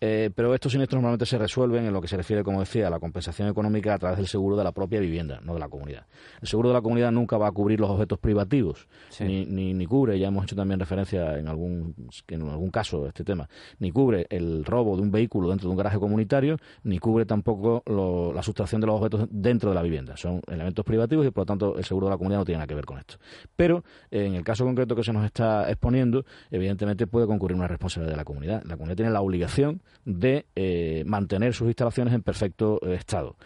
Eh, 0.00 0.30
pero 0.34 0.54
estos 0.54 0.72
siniestros 0.72 0.98
normalmente 1.00 1.24
se 1.26 1.38
resuelven 1.38 1.86
en 1.86 1.92
lo 1.92 2.00
que 2.02 2.08
se 2.08 2.16
refiere, 2.16 2.42
como 2.44 2.60
decía, 2.60 2.88
a 2.88 2.90
la 2.90 2.98
compensación 3.00 3.48
económica 3.48 3.94
a 3.94 3.98
través 3.98 4.18
del 4.18 4.26
seguro 4.26 4.56
de 4.56 4.64
la 4.64 4.72
propia 4.72 5.00
vivienda, 5.00 5.40
no 5.42 5.54
de 5.54 5.60
la 5.60 5.68
comunidad. 5.68 6.06
El 6.42 6.48
seguro 6.48 6.68
de 6.68 6.74
la 6.74 6.82
comunidad 6.82 7.10
nunca 7.12 7.38
va 7.38 7.48
a 7.48 7.52
cubrir 7.52 7.80
los 7.80 7.90
objetos 7.90 8.18
privativos, 8.18 8.86
Sí. 9.08 9.24
ni, 9.24 9.46
ni, 9.46 9.72
ni 9.74 9.86
cubre, 9.86 10.18
ya 10.18 10.28
hemos 10.28 10.44
hecho 10.44 10.56
también 10.56 10.78
referencia 10.80 11.38
en 11.38 11.48
algún, 11.48 11.94
en 12.28 12.42
algún 12.48 12.70
caso 12.70 13.04
a 13.04 13.08
este 13.08 13.24
tema, 13.24 13.48
ni 13.78 13.90
cubre 13.92 14.26
el 14.30 14.64
robo 14.64 14.96
de 14.96 15.02
un 15.02 15.10
vehículo 15.10 15.50
dentro 15.50 15.68
de 15.68 15.70
un 15.72 15.76
garaje 15.76 15.98
comunitario, 15.98 16.56
ni 16.82 16.98
cubre 16.98 17.26
tampoco 17.26 17.82
lo- 17.86 18.32
la 18.32 18.42
sustracción 18.42 18.80
de 18.80 18.86
los 18.86 18.96
objetos 18.96 19.28
dentro 19.30 19.70
de 19.70 19.74
la 19.74 19.82
vivienda. 19.82 20.16
Son 20.16 20.40
elementos 20.48 20.84
privativos 20.84 21.26
y 21.26 21.30
por 21.30 21.42
lo 21.42 21.46
tanto 21.46 21.76
el 21.78 21.84
seguro 21.84 22.06
de 22.06 22.10
la 22.12 22.16
comunidad 22.18 22.40
no 22.40 22.44
tiene 22.44 22.58
nada 22.58 22.66
que 22.66 22.74
ver 22.74 22.84
con 22.86 22.98
esto. 22.98 23.16
Pero 23.56 23.84
en 24.10 24.34
el 24.34 24.44
caso 24.44 24.64
concreto 24.64 24.96
que 24.96 25.04
se 25.04 25.12
nos 25.12 25.24
está 25.24 25.70
exponiendo, 25.70 26.24
evidentemente 26.50 27.06
puede 27.06 27.26
concurrir 27.26 27.56
una 27.56 27.68
responsabilidad 27.68 28.12
de 28.12 28.16
la 28.16 28.24
comunidad. 28.24 28.62
La 28.64 28.76
comunidad 28.76 28.96
tiene 28.96 29.10
la 29.12 29.20
obligación 29.20 29.82
de 30.04 30.46
eh, 30.56 31.04
mantener 31.06 31.54
sus 31.54 31.68
instalaciones 31.68 32.14
en 32.14 32.22
perfecto 32.22 32.80
eh, 32.82 32.94
estado. 32.94 33.36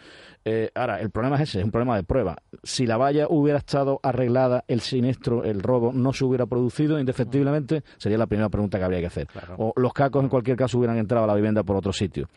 Eh, 0.49 0.71
ahora, 0.75 1.01
el 1.01 1.09
problema 1.09 1.35
es 1.35 1.49
ese, 1.49 1.59
es 1.59 1.65
un 1.65 1.71
problema 1.71 1.97
de 1.97 2.03
prueba. 2.03 2.37
Si 2.63 2.85
la 2.85 2.95
valla 2.95 3.27
hubiera 3.29 3.59
estado 3.59 3.99
arreglada, 4.01 4.63
el 4.69 4.79
siniestro, 4.79 5.43
el 5.43 5.61
robo, 5.61 5.91
no 5.91 6.13
se 6.13 6.23
hubiera 6.23 6.45
producido 6.45 6.97
indefectiblemente, 7.01 7.83
sería 7.97 8.17
la 8.17 8.27
primera 8.27 8.47
pregunta 8.47 8.77
que 8.77 8.85
habría 8.85 9.01
que 9.01 9.07
hacer. 9.07 9.27
Claro. 9.27 9.55
O 9.57 9.73
los 9.75 9.91
cacos, 9.91 10.23
en 10.23 10.29
cualquier 10.29 10.55
caso, 10.55 10.77
hubieran 10.77 10.97
entrado 10.99 11.25
a 11.25 11.27
la 11.27 11.35
vivienda 11.35 11.63
por 11.63 11.75
otro 11.75 11.91
sitio. 11.91 12.29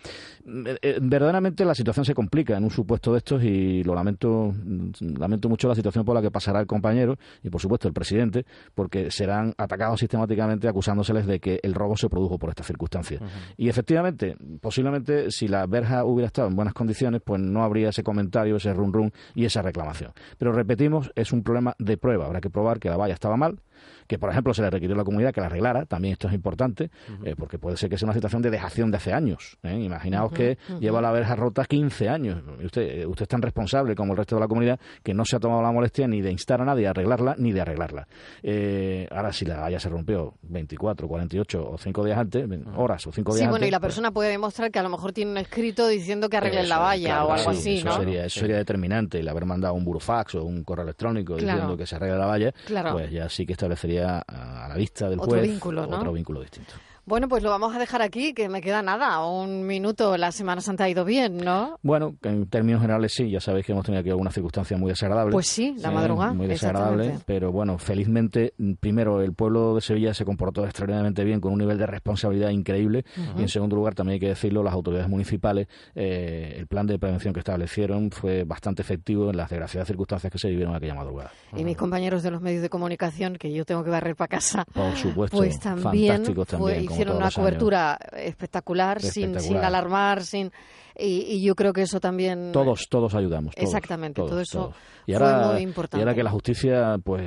Eh, 0.45 0.77
eh, 0.83 0.99
verdaderamente 1.01 1.65
la 1.65 1.73
situación 1.73 2.05
se 2.05 2.13
complica 2.13 2.57
en 2.57 2.65
un 2.65 2.71
supuesto 2.71 3.13
de 3.13 3.19
estos 3.19 3.45
y 3.45 3.85
lo 3.85 3.95
lamento, 3.95 4.53
mm, 4.53 5.17
lamento 5.17 5.49
mucho 5.49 5.69
la 5.69 5.77
situación 5.77 6.05
por 6.05 6.17
la 6.17 6.21
que 6.21 6.33
pasará 6.33 6.59
el 6.59 6.67
compañero 6.67 7.17
y, 7.45 7.49
por 7.49 7.61
supuesto, 7.61 7.87
el 7.87 7.95
presidente, 7.95 8.45
porque 8.75 9.13
serán 9.13 9.55
atacados 9.57 10.01
sistemáticamente 10.01 10.67
acusándoseles 10.67 11.27
de 11.27 11.39
que 11.39 11.61
el 11.63 11.75
robo 11.75 11.97
se 11.97 12.09
produjo 12.09 12.39
por 12.39 12.49
esta 12.51 12.65
circunstancia. 12.65 13.21
Y 13.57 13.69
efectivamente, 13.69 14.37
posiblemente 14.61 15.31
si 15.31 15.47
la 15.47 15.65
verja 15.67 16.05
hubiera 16.05 16.27
estado 16.27 16.49
en 16.49 16.57
buenas 16.57 16.75
condiciones, 16.75 17.23
pues 17.25 17.41
no 17.41 17.63
habría 17.63 17.93
ese 18.01 18.05
comentario, 18.05 18.57
ese 18.57 18.73
run 18.73 18.93
run 18.93 19.13
y 19.35 19.45
esa 19.45 19.63
reclamación. 19.63 20.13
Pero 20.39 20.53
repetimos, 20.53 21.13
es 21.15 21.33
un 21.33 21.43
problema 21.43 21.75
de 21.79 21.97
prueba. 21.97 22.27
Habrá 22.27 22.41
que 22.41 22.51
probar 22.51 22.81
que 22.81 22.89
la 22.89 22.97
valla 22.97 23.15
estaba 23.15 23.37
mal, 23.37 23.61
que 24.07 24.19
por 24.19 24.31
ejemplo 24.31 24.53
se 24.55 24.63
le 24.63 24.71
requirió 24.71 24.95
a 24.95 24.99
la 24.99 25.05
comunidad 25.05 25.33
que 25.33 25.41
la 25.41 25.47
arreglara, 25.47 25.85
también 25.87 26.13
esto 26.13 26.29
es 26.29 26.35
importante, 26.35 26.91
eh, 27.25 27.35
porque 27.37 27.59
puede 27.59 27.77
ser 27.77 27.89
que 27.91 27.97
sea 27.99 28.07
una 28.07 28.15
situación 28.15 28.43
de 28.43 28.51
dejación 28.51 28.91
de 28.91 28.97
hace 28.97 29.13
años. 29.13 29.59
¿eh? 29.63 29.79
Imaginaos 29.81 30.33
que 30.33 30.59
lleva 30.81 31.01
la 31.01 31.13
verja 31.13 31.35
rota 31.37 31.65
15 31.65 32.09
años. 32.09 32.43
Usted, 32.65 32.83
eh, 33.03 33.07
usted 33.07 33.23
es 33.23 33.29
tan 33.29 33.43
responsable 33.43 33.95
como 33.95 34.13
el 34.13 34.19
resto 34.19 34.37
de 34.37 34.41
la 34.41 34.49
comunidad 34.49 34.79
que 35.03 35.15
no 35.15 35.25
se 35.25 35.37
ha 35.37 35.41
tomado 35.41 35.63
la 35.63 35.73
molestia 35.73 36.07
ni 36.09 36.21
de 36.21 36.31
instar 36.31 36.61
a 36.61 36.65
nadie 36.65 36.87
a 36.87 36.91
arreglarla 36.91 37.35
ni 37.39 37.53
de 37.53 37.61
arreglarla. 37.61 38.07
Eh, 38.43 39.07
ahora, 39.11 39.33
si 39.33 39.45
la 39.45 39.61
valla 39.61 39.79
se 39.79 39.89
rompió 39.89 40.35
24, 40.43 41.07
48 41.09 41.71
o 41.71 41.79
5 41.79 42.05
días 42.05 42.19
antes, 42.19 42.49
horas 42.77 43.07
o 43.07 43.13
5 43.13 43.33
días 43.33 43.39
Sí, 43.39 43.45
antes. 43.45 43.51
bueno, 43.51 43.67
y 43.67 43.71
la 43.71 43.79
pues, 43.81 43.89
persona 43.91 44.11
puede 44.11 44.31
demostrar 44.31 44.71
que 44.71 44.79
a 44.79 44.83
lo 44.83 44.89
mejor 44.89 45.13
tiene 45.13 45.31
un 45.33 45.37
escrito 45.39 45.87
diciendo 45.89 46.29
que 46.29 46.37
arreglen 46.37 46.69
la 46.69 46.79
valla 46.79 47.09
claro, 47.09 47.27
o 47.29 47.33
algo 47.33 47.53
sí, 47.53 47.59
así, 47.59 47.77
eso 47.79 47.87
¿no? 47.89 47.97
Sería, 47.99 48.25
eso 48.25 48.41
sería 48.41 48.57
determinante. 48.57 49.21
El 49.21 49.29
haber 49.29 49.45
mandado 49.45 49.75
un 49.75 49.85
burofax 49.85 50.35
o 50.37 50.45
un 50.45 50.65
correo 50.65 50.85
electrónico 50.85 51.37
Claro. 51.37 51.53
diciendo 51.53 51.77
que 51.77 51.87
se 51.87 51.97
arregle 51.97 52.19
la 52.19 52.27
valla, 52.27 52.53
Claro. 52.67 52.93
pues 52.93 53.11
ya 53.11 53.29
sí 53.29 53.47
que 53.47 53.53
establecería 53.75 54.23
a, 54.27 54.65
a 54.67 54.69
la 54.69 54.75
vista 54.75 55.09
del 55.09 55.21
Otro 55.21 55.31
juez 55.33 55.43
vínculo, 55.43 55.87
¿no? 55.87 55.99
otro 55.99 56.13
vínculo 56.13 56.41
distinto. 56.41 56.75
Bueno, 57.11 57.27
pues 57.29 57.43
lo 57.43 57.51
vamos 57.51 57.75
a 57.75 57.79
dejar 57.81 58.03
aquí, 58.03 58.33
que 58.35 58.49
me 58.49 58.63
queda 58.63 58.83
nada, 58.83 59.27
un 59.27 59.67
minuto. 59.67 60.17
La 60.17 60.31
Semana 60.31 60.61
Santa 60.61 60.85
ha 60.85 60.89
ido 60.89 61.05
bien, 61.05 61.39
¿no? 61.39 61.77
Bueno, 61.83 62.15
en 62.23 62.47
términos 62.47 62.81
generales 62.81 63.13
sí, 63.13 63.29
ya 63.29 63.41
sabéis 63.41 63.67
que 63.67 63.73
hemos 63.73 63.85
tenido 63.85 64.01
aquí 64.01 64.11
algunas 64.11 64.33
circunstancias 64.33 64.79
muy 64.79 64.91
desagradables. 64.91 65.33
Pues 65.33 65.49
sí, 65.49 65.75
la 65.81 65.91
madrugada, 65.91 66.33
Muy 66.35 66.47
desagradables, 66.47 67.07
exactamente. 67.09 67.25
pero 67.27 67.51
bueno, 67.51 67.79
felizmente, 67.79 68.55
primero, 68.79 69.23
el 69.23 69.33
pueblo 69.33 69.75
de 69.75 69.81
Sevilla 69.81 70.15
se 70.15 70.25
comportó 70.25 70.65
extraordinariamente 70.65 71.25
bien, 71.25 71.41
con 71.41 71.53
un 71.53 71.59
nivel 71.59 71.79
de 71.79 71.87
responsabilidad 71.87 72.51
increíble, 72.51 73.05
y 73.37 73.43
en 73.43 73.49
segundo 73.49 73.75
lugar, 73.75 73.97
también 73.97 74.15
hay 74.15 74.21
que 74.21 74.29
decirlo, 74.29 74.63
las 74.63 74.73
autoridades 74.73 75.09
municipales, 75.09 75.67
eh, 75.97 76.55
el 76.59 76.69
plan 76.69 76.87
de 76.87 76.97
prevención 77.01 77.35
que 77.35 77.41
establecieron 77.41 78.13
fue 78.13 78.45
bastante 78.45 78.83
efectivo 78.83 79.31
en 79.31 79.37
las 79.37 79.51
desgraciadas 79.51 79.89
circunstancias 79.89 80.33
que 80.33 80.39
se 80.39 80.49
vivieron 80.49 80.77
aquella 80.77 80.95
madrugada. 80.95 81.33
Y 81.57 81.65
mis 81.65 81.77
compañeros 81.77 82.23
de 82.23 82.31
los 82.31 82.41
medios 82.41 82.63
de 82.63 82.69
comunicación, 82.69 83.35
que 83.35 83.53
yo 83.53 83.65
tengo 83.65 83.83
que 83.83 83.91
barrer 83.91 84.15
para 84.15 84.29
casa, 84.29 84.65
Por 84.73 84.95
supuesto, 84.95 85.37
pues 85.39 85.59
también, 85.59 86.13
fantásticos 86.15 86.47
fue- 86.47 86.59
también, 86.59 86.87
como 86.87 87.00
hicieron 87.01 87.17
una 87.17 87.27
años. 87.27 87.35
cobertura 87.37 87.99
espectacular, 88.17 89.01
Sin, 89.01 89.39
sin 89.41 89.57
alarmar, 89.57 90.25
sin 90.25 90.53
y, 91.01 91.43
yo 91.43 91.55
creo 91.55 91.73
que 91.73 91.83
eso 91.83 92.01
también... 92.01 92.53
Todos, 92.53 92.87
todos 92.89 93.15
ayudamos. 93.15 93.55
Exactamente, 93.57 94.21
todo 94.21 94.41
eso 94.41 94.73
y 95.11 95.15
ahora, 95.15 95.45
fue 95.45 95.53
muy 95.55 95.63
importante. 95.63 95.99
Y 95.99 96.01
ahora 96.01 96.15
que 96.15 96.23
la 96.23 96.31
justicia 96.31 96.99
pues 97.03 97.23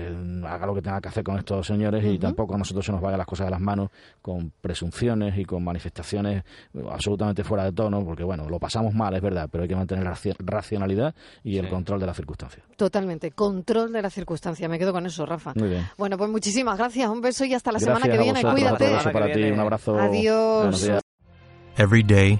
haga 0.45 0.65
lo 0.65 0.73
que 0.73 0.81
tenga 0.81 1.01
que 1.01 1.09
hacer 1.09 1.23
con 1.23 1.38
estos 1.38 1.67
señores 1.67 2.03
y 2.05 2.17
tampoco 2.17 2.55
a 2.55 2.57
nosotros 2.57 2.86
se 2.86 2.91
nos 2.91 3.01
vayan 3.01 3.17
las 3.17 3.27
cosas 3.27 3.47
de 3.47 3.51
las 3.51 3.59
manos 3.59 3.89
con 4.21 4.51
presunciones 4.62 5.38
y 5.38 5.45
con 5.45 5.63
manifestaciones 5.63 6.43
absolutamente 6.89 7.43
fuera 7.43 7.65
de 7.65 7.73
tono, 7.73 8.03
porque 8.03 8.23
bueno, 8.23 8.47
lo 8.49 8.59
pasamos 8.59 8.93
mal, 8.93 9.13
es 9.15 9.21
verdad, 9.21 9.49
pero 9.51 9.63
hay 9.63 9.69
que 9.69 9.75
mantener 9.75 10.03
la 10.03 10.17
racionalidad 10.39 11.13
y 11.43 11.57
el 11.57 11.69
control 11.69 11.99
de 11.99 12.05
las 12.05 12.15
circunstancias. 12.15 12.65
Totalmente, 12.77 13.31
control 13.31 13.91
de 13.91 14.01
las 14.01 14.13
circunstancias. 14.13 14.69
Me 14.69 14.79
quedo 14.79 14.93
con 14.93 15.05
eso, 15.05 15.25
Rafa. 15.25 15.53
Muy 15.55 15.69
bien. 15.69 15.88
Bueno, 15.97 16.17
pues 16.17 16.29
muchísimas 16.29 16.77
gracias, 16.77 17.09
un 17.09 17.21
beso 17.21 17.45
y 17.45 17.53
hasta 17.53 17.71
la 17.71 17.79
semana 17.79 18.07
que 18.07 18.17
viene. 18.17 18.41
Cuídate. 18.41 18.86
Un 18.86 18.89
abrazo 18.89 19.12
para 19.12 19.31
ti, 19.31 19.43
un 19.43 19.59
abrazo. 19.59 19.97
Adiós. 19.97 20.89
Every 21.75 22.03
day 22.03 22.39